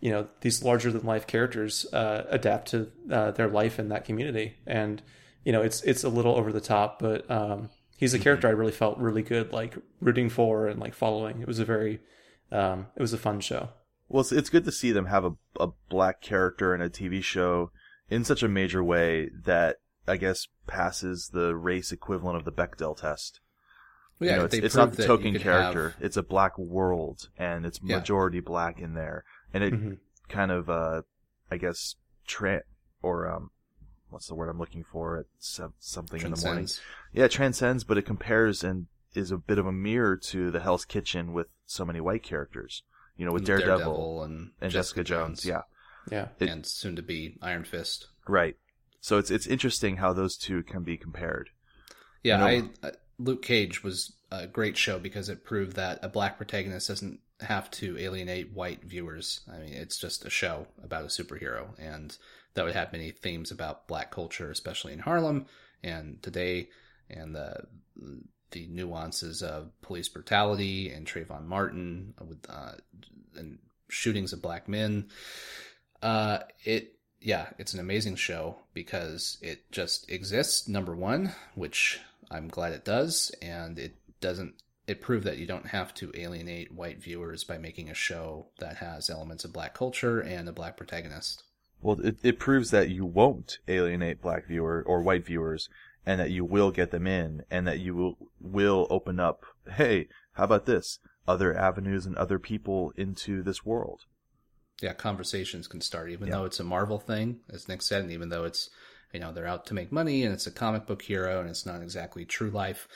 [0.00, 4.04] you know, these larger than life characters uh, adapt to uh, their life in that
[4.04, 5.02] community, and
[5.44, 7.70] you know, it's it's a little over the top, but um,
[8.00, 11.40] he's a character I really felt really good, like rooting for and like following.
[11.40, 12.00] It was a very,
[12.50, 13.68] um, it was a fun show.
[14.08, 17.22] Well, it's, it's good to see them have a, a black character in a TV
[17.22, 17.70] show
[18.08, 19.76] in such a major way that
[20.08, 23.40] I guess passes the race equivalent of the Bechdel test.
[24.20, 27.28] Well, yeah, you know, it's, it's not the token character; have- it's a black world,
[27.38, 27.96] and it's Yeah.
[27.96, 29.98] majority black in there, and it Mhm.
[30.28, 31.02] kind of, uh,
[31.50, 31.96] I guess,
[32.26, 32.62] tra-
[33.02, 33.50] or um,
[34.10, 35.18] what's the word I'm looking for?
[35.18, 36.68] It's uh, something in the morning.
[37.12, 40.60] Yeah, it transcends, but it compares and is a bit of a mirror to the
[40.60, 42.82] Hell's Kitchen with so many white characters.
[43.16, 45.44] You know, with Daredevil, and, and Jessica, Jones.
[45.44, 45.62] Yeah,
[46.10, 48.08] Yeah, It- and soon to be Iron Fist.
[48.26, 48.56] right.
[49.02, 51.48] So it's it's interesting how those two can be compared.
[52.22, 52.90] Yeah, You know- I uh,
[53.20, 57.70] Luke Cage was a great show because it proved that a black protagonist doesn't have
[57.70, 59.40] to alienate white viewers.
[59.52, 62.16] I mean, it's just a show about a superhero, and
[62.54, 65.46] that would have many themes about black culture, especially in Harlem
[65.82, 66.68] and today,
[67.08, 67.66] and the
[68.50, 72.72] the nuances of police brutality and Trayvon Martin with uh,
[73.36, 73.58] and
[73.88, 75.08] shootings of black men.
[76.02, 80.66] Uh, it yeah, it's an amazing show because it just exists.
[80.66, 82.00] Number one, which
[82.30, 84.54] I'm glad it does, and it doesn't.
[84.86, 88.76] It proved that you don't have to alienate white viewers by making a show that
[88.78, 91.44] has elements of black culture and a black protagonist.
[91.80, 95.68] Well, it, it proves that you won't alienate black viewer or white viewers,
[96.04, 99.44] and that you will get them in, and that you will will open up.
[99.76, 100.98] Hey, how about this?
[101.28, 104.02] Other avenues and other people into this world.
[104.82, 106.36] Yeah, conversations can start, even Yeah.
[106.36, 108.70] though it's a Marvel thing, as Nick said, and even though it's
[109.12, 111.66] you know they're out to make money and it's a comic book hero and it's
[111.66, 112.88] not exactly true life.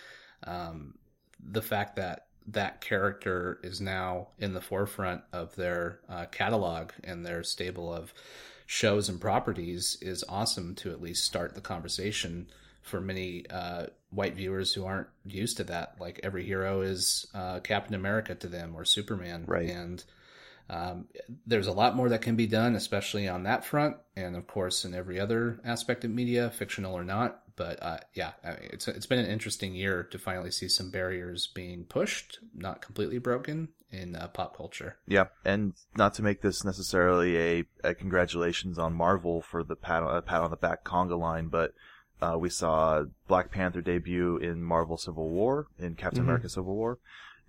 [0.45, 0.95] Um,
[1.41, 7.25] the fact that that character is now in the forefront of their uh, catalog and
[7.25, 8.13] their stable of
[8.67, 12.47] shows and properties is awesome to at least start the conversation
[12.83, 15.95] for many uh, white viewers who aren't used to that.
[15.99, 19.71] Like every hero is uh, Captain America to them or Superman, Right.
[19.71, 20.05] And
[20.71, 21.07] um,
[21.47, 24.85] there's a lot more that can be done, especially on that front, and of course
[24.85, 27.41] in every other aspect of media, fictional or not.
[27.57, 30.91] But uh, yeah, I mean, it's it's been an interesting year to finally see some
[30.91, 34.97] barriers being pushed, not completely broken in uh, pop culture.
[35.07, 40.03] Yeah, and not to make this necessarily a, a congratulations on Marvel for the pat
[40.03, 41.75] on, a pat on the back conga line, but
[42.21, 46.25] uh, we saw Black Panther debut in Marvel Civil War, in Captain Mhm.
[46.25, 46.99] America Civil War,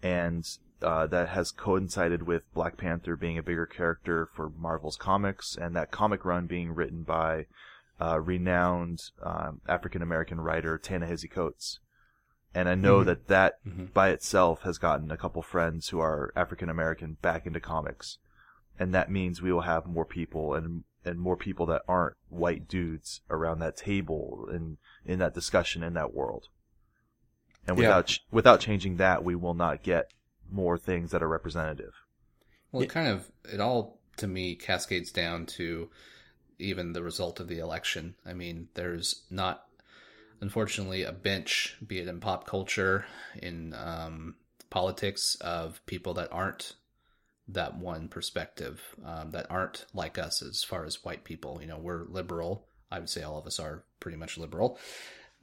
[0.03, 0.45] and
[0.81, 5.75] uh, that has coincided with Black Panther being a bigger character for Marvel's comics, and
[5.75, 7.45] that comic run being written by
[7.99, 11.79] uh, renowned um, African American writer Ta-Nehisi Coates.
[12.53, 13.05] And I know Mhm.
[13.05, 13.93] that that Mhm.
[13.93, 18.17] by itself has gotten a couple friends who are African American back into comics.
[18.77, 22.67] And that means we will have more people and and more people that aren't white
[22.67, 26.47] dudes around that table and in that discussion in that world.
[27.67, 27.83] And Yeah.
[27.87, 30.11] without ch- without changing that, we will not get
[30.51, 31.93] more things that are representative.
[32.71, 32.93] Well, it Yeah.
[32.93, 35.89] kind of it all to me cascades down to
[36.59, 38.15] even the result of the election.
[38.25, 39.67] I mean, there's not
[40.41, 43.05] unfortunately a bench, be it in pop culture,
[43.41, 44.35] in um,
[44.69, 46.75] politics, of people that aren't
[47.47, 51.59] that one perspective, um, that aren't like us as far as white people.
[51.61, 52.67] You know, we're liberal.
[52.91, 54.79] I would say all of us are pretty much liberal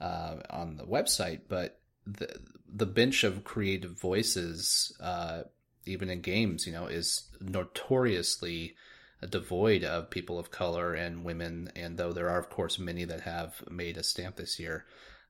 [0.00, 2.40] uh, on the website, but the
[2.74, 5.42] the bench of creative voices, uh,
[5.84, 8.74] even in games, you know, is notoriously
[9.28, 11.70] devoid of people of color and women.
[11.76, 14.86] And though there are, of course, many that have made a stamp this year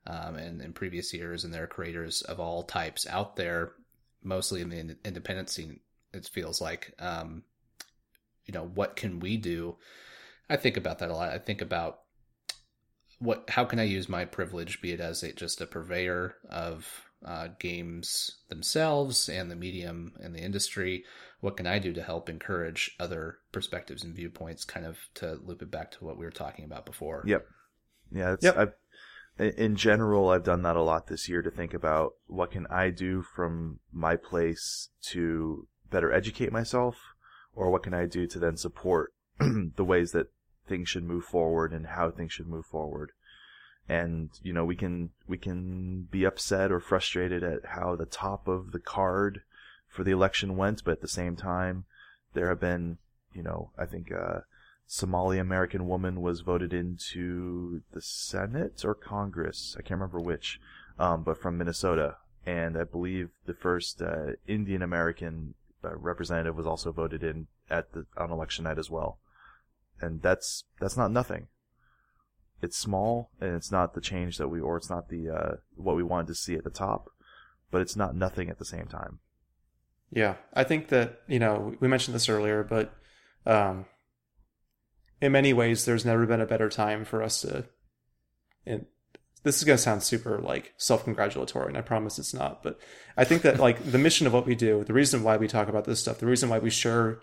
[0.07, 3.73] um, and in previous years, and there are creators of all types out there,
[4.23, 5.81] mostly in the in- independent scene,
[6.13, 6.95] it feels like.
[6.99, 7.43] Um,
[8.47, 9.77] you know, what can we do?
[10.49, 11.31] I think about that a lot.
[11.31, 12.02] I think about
[13.23, 16.89] what how can I use my privilege, be it as a, just a purveyor of
[17.25, 21.05] uh, games themselves and the medium and the industry?
[21.41, 24.65] What can I do to help encourage other perspectives and viewpoints?
[24.65, 27.23] Kind of to loop it back to what we were talking about before.
[27.27, 27.47] Yep.
[28.13, 28.33] Yeah.
[28.35, 28.59] It's, Yep.
[28.59, 28.75] I've,
[29.57, 32.91] in general, I've done that a lot this year to think about what can I
[32.91, 36.97] do from my place to better educate myself,
[37.55, 40.29] or what can I do to then support the ways that
[40.67, 43.13] things should move forward and how things should move forward.
[43.89, 48.47] And you know, we can we can be upset or frustrated at how the top
[48.49, 49.43] of the card
[49.89, 51.85] for the election went, but at the same time,
[52.33, 52.99] there have been,
[53.35, 54.45] you know, I think a
[54.87, 59.75] Somali American woman was voted into the Senate or Congress.
[59.79, 60.61] I can't remember which,
[60.99, 62.17] um, but from Minnesota.
[62.45, 65.55] And I believe the first uh, Indian American
[65.85, 69.19] uh, representative was also voted in at the on election night as well.
[70.03, 71.47] And that's that's not nothing.
[72.61, 75.97] It's small, and it's not the change that we, or it's not the uh, what
[75.97, 77.09] we wanted to see at the top,
[77.71, 79.21] but it's not nothing at the same time.
[80.11, 82.93] Yeah, I think that you know we mentioned this earlier, but
[83.47, 83.87] um,
[85.21, 87.65] in many ways, there's never been a better time for us to.
[88.67, 88.87] And
[89.43, 92.63] this is going to sound super like self-congratulatory, and I promise it's not.
[92.63, 92.79] But
[93.17, 95.69] I think that like the mission of what we do, the reason why we talk
[95.69, 97.21] about this stuff, the reason why we share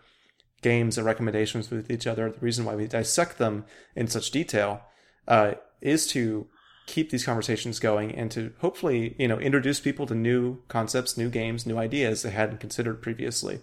[0.61, 4.81] games and recommendations with each other, the reason why we dissect them in such detail,
[5.27, 6.47] uh, is to
[6.85, 11.29] keep these conversations going and to hopefully you know introduce people to new concepts new
[11.29, 13.61] games new ideas they hadn't considered previously.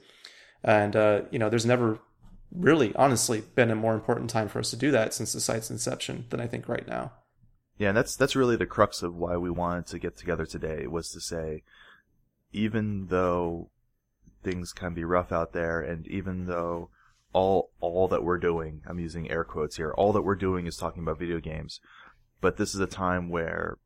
[0.62, 1.98] And uh, you know there's never
[2.52, 5.70] really honestly been a more important time for us to do that since the site's
[5.70, 7.12] inception than i think right now.
[7.78, 10.86] Yeah, and that's that's really the crux of why we wanted to get together today
[10.86, 11.62] was to say,
[12.52, 13.70] even though
[14.46, 16.88] things can be rough out there, and even though
[17.32, 20.76] all all that we're doing, I'm using air quotes here, all that we're doing is
[20.76, 21.80] talking about video games,
[22.40, 23.78] but this is a time where,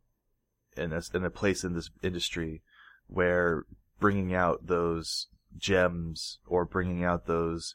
[0.76, 2.62] in a, in a place in this industry,
[3.06, 3.64] where
[3.98, 7.74] bringing out those gems or bringing out those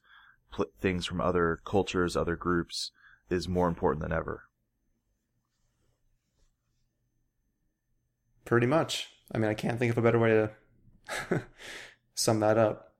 [0.51, 2.91] pl- things from other cultures, other groups,
[3.31, 4.43] is more important than ever.
[8.45, 10.51] pretty much i mean i can't think of a better way to
[12.15, 12.93] sum that up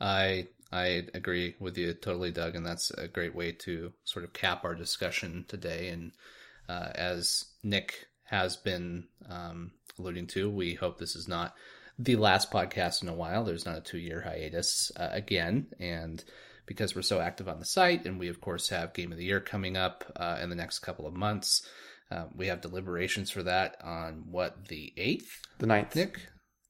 [0.00, 4.32] I I agree with you totally, Doug, and that's a great way to sort of
[4.32, 5.88] cap our discussion today.
[5.88, 6.12] And
[6.68, 11.54] uh, as Nick has been um, alluding to, we hope this is not
[11.96, 13.44] the last podcast in a while.
[13.44, 16.24] There's not a two year hiatus uh, again, and
[16.66, 19.24] because we're so active on the site, and we of course have Game of the
[19.24, 21.68] Year coming up uh, in the next couple of months.
[22.10, 26.20] Uh, we have deliberations for that on what the eighth, the ninth Nick,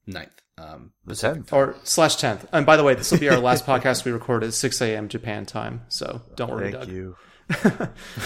[0.07, 0.31] ninth.
[0.57, 1.51] Um, The tenth.
[1.51, 4.41] or slash 10th and by the way this will be our last podcast we record
[4.41, 7.15] at 6 a.m japan time so don't worry Thank doug you.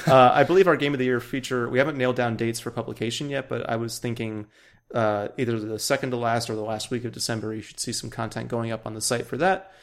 [0.08, 1.68] uh, I believe our game of the year feature.
[1.68, 4.46] We haven't nailed down dates for publication yet, but I was thinking
[4.94, 7.54] uh, either the second to last or the last week of December.
[7.54, 9.74] You should see some content going up on the site for that.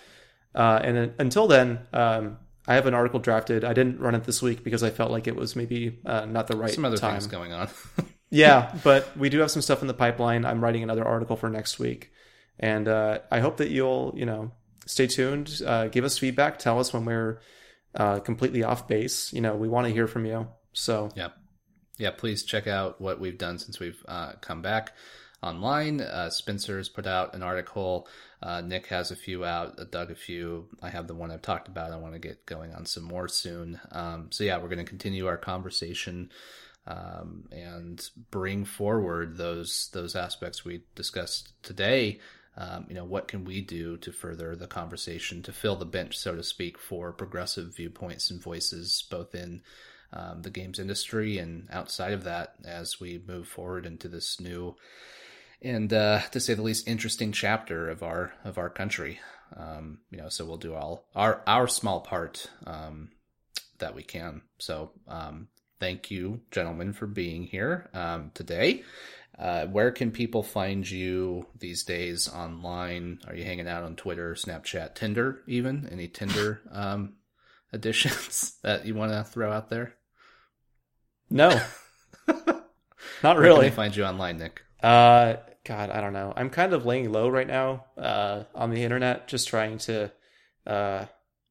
[0.54, 3.62] Uh, and then, until then, um, I have an article drafted.
[3.62, 6.46] I didn't run it this week because I felt like it was maybe uh, not
[6.46, 7.12] the right some other time.
[7.12, 7.68] things going on.
[8.30, 10.44] yeah, but we do have some stuff in the pipeline.
[10.44, 12.10] I'm writing another article for next week,
[12.58, 14.52] and uh, I hope that you'll, you know,
[14.86, 15.60] stay tuned.
[15.64, 16.58] Uh, give us feedback.
[16.58, 17.40] Tell us when we're
[17.94, 19.32] uh, completely off base.
[19.32, 20.48] You know, we want to hear from you.
[20.72, 21.28] So Yeah.
[21.98, 24.92] Yeah, please check out what we've done since we've uh, come back
[25.42, 26.02] online.
[26.02, 28.06] Uh, Spencer's put out an article.
[28.42, 29.90] Uh, Nick has a few out.
[29.90, 30.68] Doug a few.
[30.82, 31.92] I have the one I've talked about.
[31.92, 33.80] I want to get going on some more soon.
[33.92, 36.30] Um, so yeah, we're going to continue our conversation
[36.86, 42.20] um, and bring forward those those aspects we discussed today.
[42.58, 46.16] Um, you know, what can we do to further the conversation, to fill the bench,
[46.16, 49.60] so to speak, for progressive viewpoints and voices, both in
[50.12, 54.74] um, the games industry and outside of that, as we move forward into this new
[55.62, 59.20] and, uh, to say the least, interesting chapter of our of our country.
[59.56, 63.10] Um, you know, so we'll do all our our small part um,
[63.78, 64.42] that we can.
[64.58, 65.48] So, um,
[65.80, 68.82] thank you, gentlemen, for being here um, today.
[69.38, 73.18] Uh, where can people find you these days online?
[73.26, 75.88] Are you hanging out on Twitter, Snapchat, Tinder, even?
[75.92, 77.14] Any Tinder um,
[77.72, 79.94] additions that you want to throw out there?
[81.28, 81.60] no,
[83.22, 83.58] not really.
[83.58, 84.62] Where can find you online, Nick?
[84.82, 86.32] Uh, God, I don't know.
[86.36, 90.12] I'm kind of laying low right now uh, on the internet, just trying to
[90.66, 91.06] uh,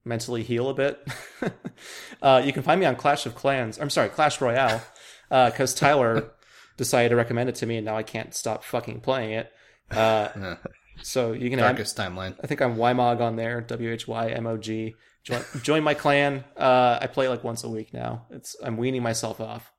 [0.05, 1.05] mentally heal a bit.
[2.21, 3.79] uh, you can find me on Clash of Clans.
[3.79, 4.81] I'm sorry, Clash Royale,
[5.29, 6.31] because Tyler
[6.77, 9.51] decided to recommend it to me, and now I can't stop fucking playing it.
[9.91, 10.55] Uh, Uh,
[11.01, 11.59] so you can.
[11.59, 12.35] I'm, darkest timeline.
[12.43, 13.61] I think I'm Whymog on there.
[13.61, 14.95] W H Y M O G.
[15.23, 16.43] Join, join my clan.
[16.55, 18.27] Uh, I play like once a week now.
[18.29, 19.71] It's I'm weaning myself off.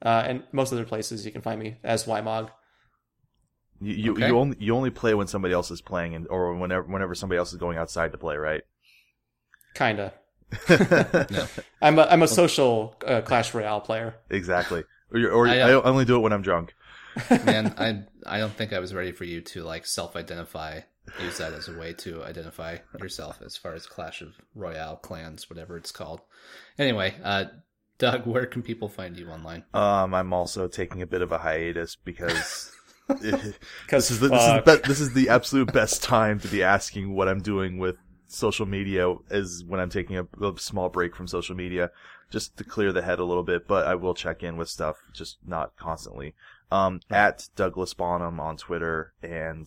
[0.00, 2.50] Uh, and most other places you can find me as Whymog.
[3.80, 4.26] You you, Okay.
[4.28, 7.38] you only you only play when somebody else is playing, and or whenever whenever somebody
[7.38, 8.62] else is going outside to play, right?
[9.74, 10.12] Kinda.
[11.30, 11.46] No.
[11.82, 14.14] I'm a I'm a social uh, Clash Royale player.
[14.30, 14.84] exactly.
[15.12, 16.74] Or, or I, I, uh, only do it when I'm drunk.
[17.30, 20.80] Man, I I don't think I was ready for you to like self-identify,
[21.20, 25.50] use that as a way to identify yourself as far as Clash of Royale clans,
[25.50, 26.20] whatever it's called.
[26.78, 27.46] Anyway, uh,
[27.98, 29.64] Doug, where can people find you online?
[29.74, 32.72] Um, I'm also taking a bit of a hiatus because
[33.20, 33.54] this
[33.84, 37.14] Because is the this is the, this is the absolute best time to be asking
[37.14, 37.96] what I'm doing with
[38.28, 41.90] social media is when I'm taking a, a small break from social media
[42.30, 43.66] just to clear the head a little bit.
[43.66, 46.34] But I will check in with stuff, just not constantly.
[46.70, 49.66] Um, at Douglas Bonham on Twitter and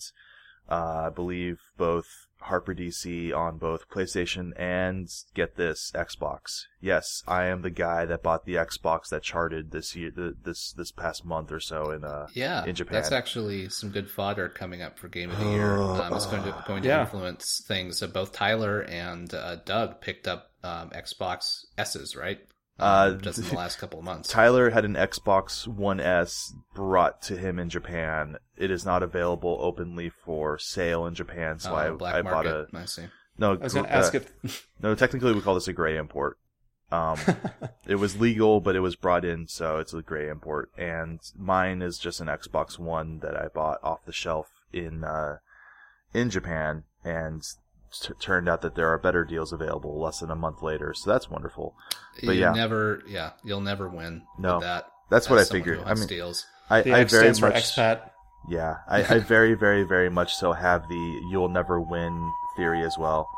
[0.72, 2.07] uh, I believe both
[2.39, 6.63] Harper DC on both PlayStation and get this Xbox.
[6.80, 10.11] Yes, I am the guy that bought the Xbox that charted this year,
[10.43, 12.93] this this past month or so in uh Yeah, in Japan.
[12.95, 15.78] that's actually some good fodder coming up for Game of the Year.
[16.01, 17.01] Um, it's going to going to Yeah.
[17.01, 17.99] influence things.
[17.99, 22.39] So both Tyler and uh, Doug picked up um, Xbox S's, right?
[22.82, 24.29] Uh, just in the last couple of months.
[24.29, 28.38] Tyler had an Xbox One S brought to him in Japan.
[28.57, 32.45] It is not available openly for sale in Japan, so Oh, I, black I bought
[32.45, 32.67] market.
[32.73, 33.03] a I see.
[33.38, 33.53] no.
[33.53, 34.95] I was going uh, to ask if no.
[34.95, 36.38] Technically, we call this a gray import.
[36.91, 37.17] Um,
[37.88, 40.71] it was legal, but it was brought in, so it's a gray import.
[40.77, 45.38] And mine is just an Xbox One that I bought off the shelf in uh,
[46.13, 47.43] in Japan, and
[47.92, 50.94] t- turned out that there are better deals available less than a month later.
[50.94, 51.76] So that's wonderful.
[52.24, 52.52] But you yeah.
[52.54, 54.24] never, yeah, you'll never win.
[54.38, 54.56] No.
[54.56, 54.88] with that.
[55.10, 55.84] That's what I someone figured.
[55.86, 56.46] I mean, deals.
[56.70, 58.10] I, the I X very stands for much expat.
[58.50, 62.98] Yeah, I, I very, very, very much so have the "you'll never win" theory as
[62.98, 63.30] well.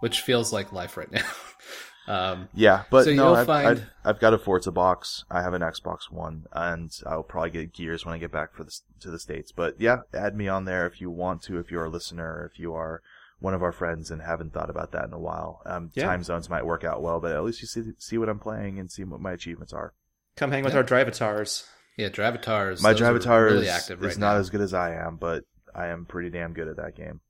[0.00, 1.24] which feels like life right now.
[2.32, 5.24] um, Yeah, but So no, you'll I've, find- I've, I've got a Forza box.
[5.30, 8.64] I have an Xbox One, and I'll probably get Gears when I get back for
[8.64, 9.50] the, to the states.
[9.52, 11.58] But yeah, add me on there if you want to.
[11.58, 13.02] If you're a listener, if you are
[13.42, 16.06] one of our friends and haven't thought about that in a while, um, Yeah.
[16.06, 17.20] time zones might work out well.
[17.20, 19.92] But at least you see see what I'm playing and see what my achievements are.
[20.36, 20.78] Come hang with Yeah.
[20.80, 21.66] our Drivatars.
[21.98, 22.80] yeah, Drivatars.
[22.82, 25.44] My those are Drivatar really is, active is not as good as I am, but
[25.74, 27.20] I am pretty damn good at that game.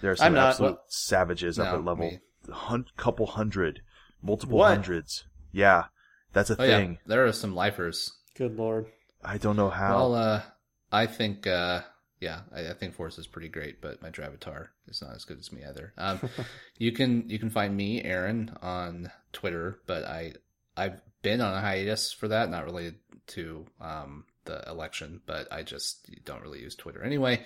[0.00, 0.50] There's some I'm not.
[0.50, 2.20] absolute Well, savages up at level me-
[2.50, 3.80] hun- couple hundred,
[4.22, 4.68] multiple What?
[4.70, 5.24] hundreds.
[5.52, 5.84] Yeah,
[6.32, 6.98] that's a Oh yeah, thing.
[7.06, 8.10] there are some lifers.
[8.36, 8.86] Good lord.
[9.22, 9.94] I don't know how.
[9.96, 10.42] Well, uh,
[10.90, 11.82] I think, uh,
[12.24, 15.38] yeah, I, I think Forza is pretty great, but my Drivatar is not as good
[15.38, 15.92] as me either.
[15.98, 16.20] Um,
[16.78, 20.32] you can you can find me, Aaron, on Twitter, but I
[20.76, 22.96] I've been on a hiatus for that, not related
[23.28, 27.44] to um, the election, but I just don't really use Twitter anyway.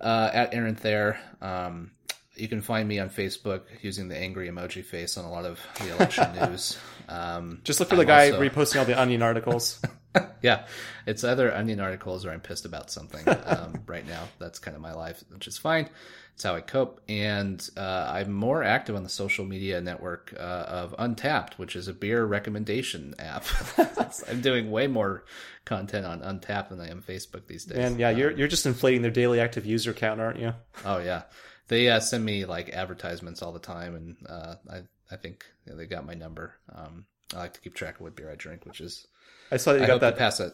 [0.00, 1.18] Uh, at Aaron Thayer.
[1.40, 1.92] Um,
[2.36, 5.60] you can find me on Facebook using the angry emoji face on a lot of
[5.80, 6.78] the election news.
[7.08, 9.80] Um, Just look for the I'm guy also- reposting all the onion articles.
[10.42, 10.66] yeah,
[11.06, 14.24] it's either onion articles or I'm pissed about something um, right now.
[14.38, 15.88] That's kind of my life, which is fine.
[16.34, 17.00] It's how I cope.
[17.08, 21.86] And uh, I'm more active on the social media network uh, of Untappd, which is
[21.86, 23.44] a beer recommendation app.
[24.28, 25.24] I'm doing way more
[25.64, 27.78] content on Untappd than I am Facebook these days.
[27.78, 30.54] and yeah, you're you're just inflating their daily active user count, aren't you?
[30.84, 31.22] Oh yeah,
[31.68, 35.74] they uh, send me like advertisements all the time, and uh, I I think yeah,
[35.74, 36.54] they got my number.
[36.74, 39.06] Um, I like to keep track of what beer I drink, which is
[39.50, 40.16] I saw that you I got that.
[40.18, 40.52] pass it.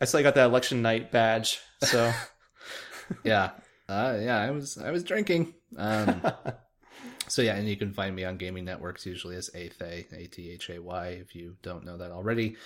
[0.00, 1.60] I saw you got that election night badge.
[1.82, 2.12] So
[3.24, 3.50] yeah
[3.88, 6.20] uh yeah i was i was drinking um
[7.28, 11.34] so yeah and you can find me on gaming networks usually as athay a-t-h-a-y if
[11.34, 12.56] you don't know that already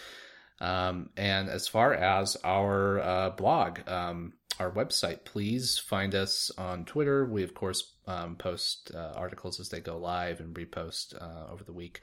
[0.60, 6.84] um and as far as our uh blog um our website please find us on
[6.84, 11.50] twitter we of course um, post uh, articles as they go live and repost uh,
[11.52, 12.00] over the week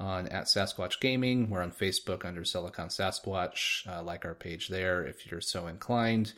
[0.00, 1.50] on at Sasquatch Gaming.
[1.50, 3.86] We're on Facebook under Silicon Sasquatch.
[3.88, 6.34] Uh, like our page there if you're so inclined.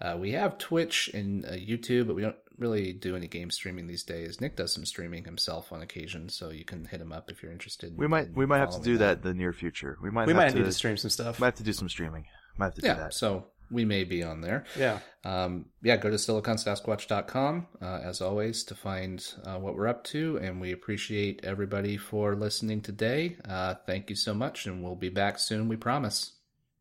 [0.00, 3.86] Uh, we have Twitch and uh, YouTube, but we don't really do any game streaming
[3.86, 4.40] these days.
[4.40, 7.52] Nick does some streaming himself on occasion, so you can hit him up if you're
[7.52, 7.96] interested.
[7.98, 9.98] we might we might have to do that in the near future.
[10.02, 11.38] We might we have might to, need to stream some stuff.
[11.38, 12.24] might have to do some streaming.
[12.56, 13.14] Might have to do Yeah, that.
[13.14, 14.64] so we may be on there.
[14.78, 14.98] Yeah.
[15.24, 20.38] Um, yeah, go to siliconsasquatch.com, uh, as always, to find uh, what we're up to.
[20.42, 23.36] And we appreciate everybody for listening today.
[23.48, 26.32] Uh, thank you so much, and we'll be back soon, we promise.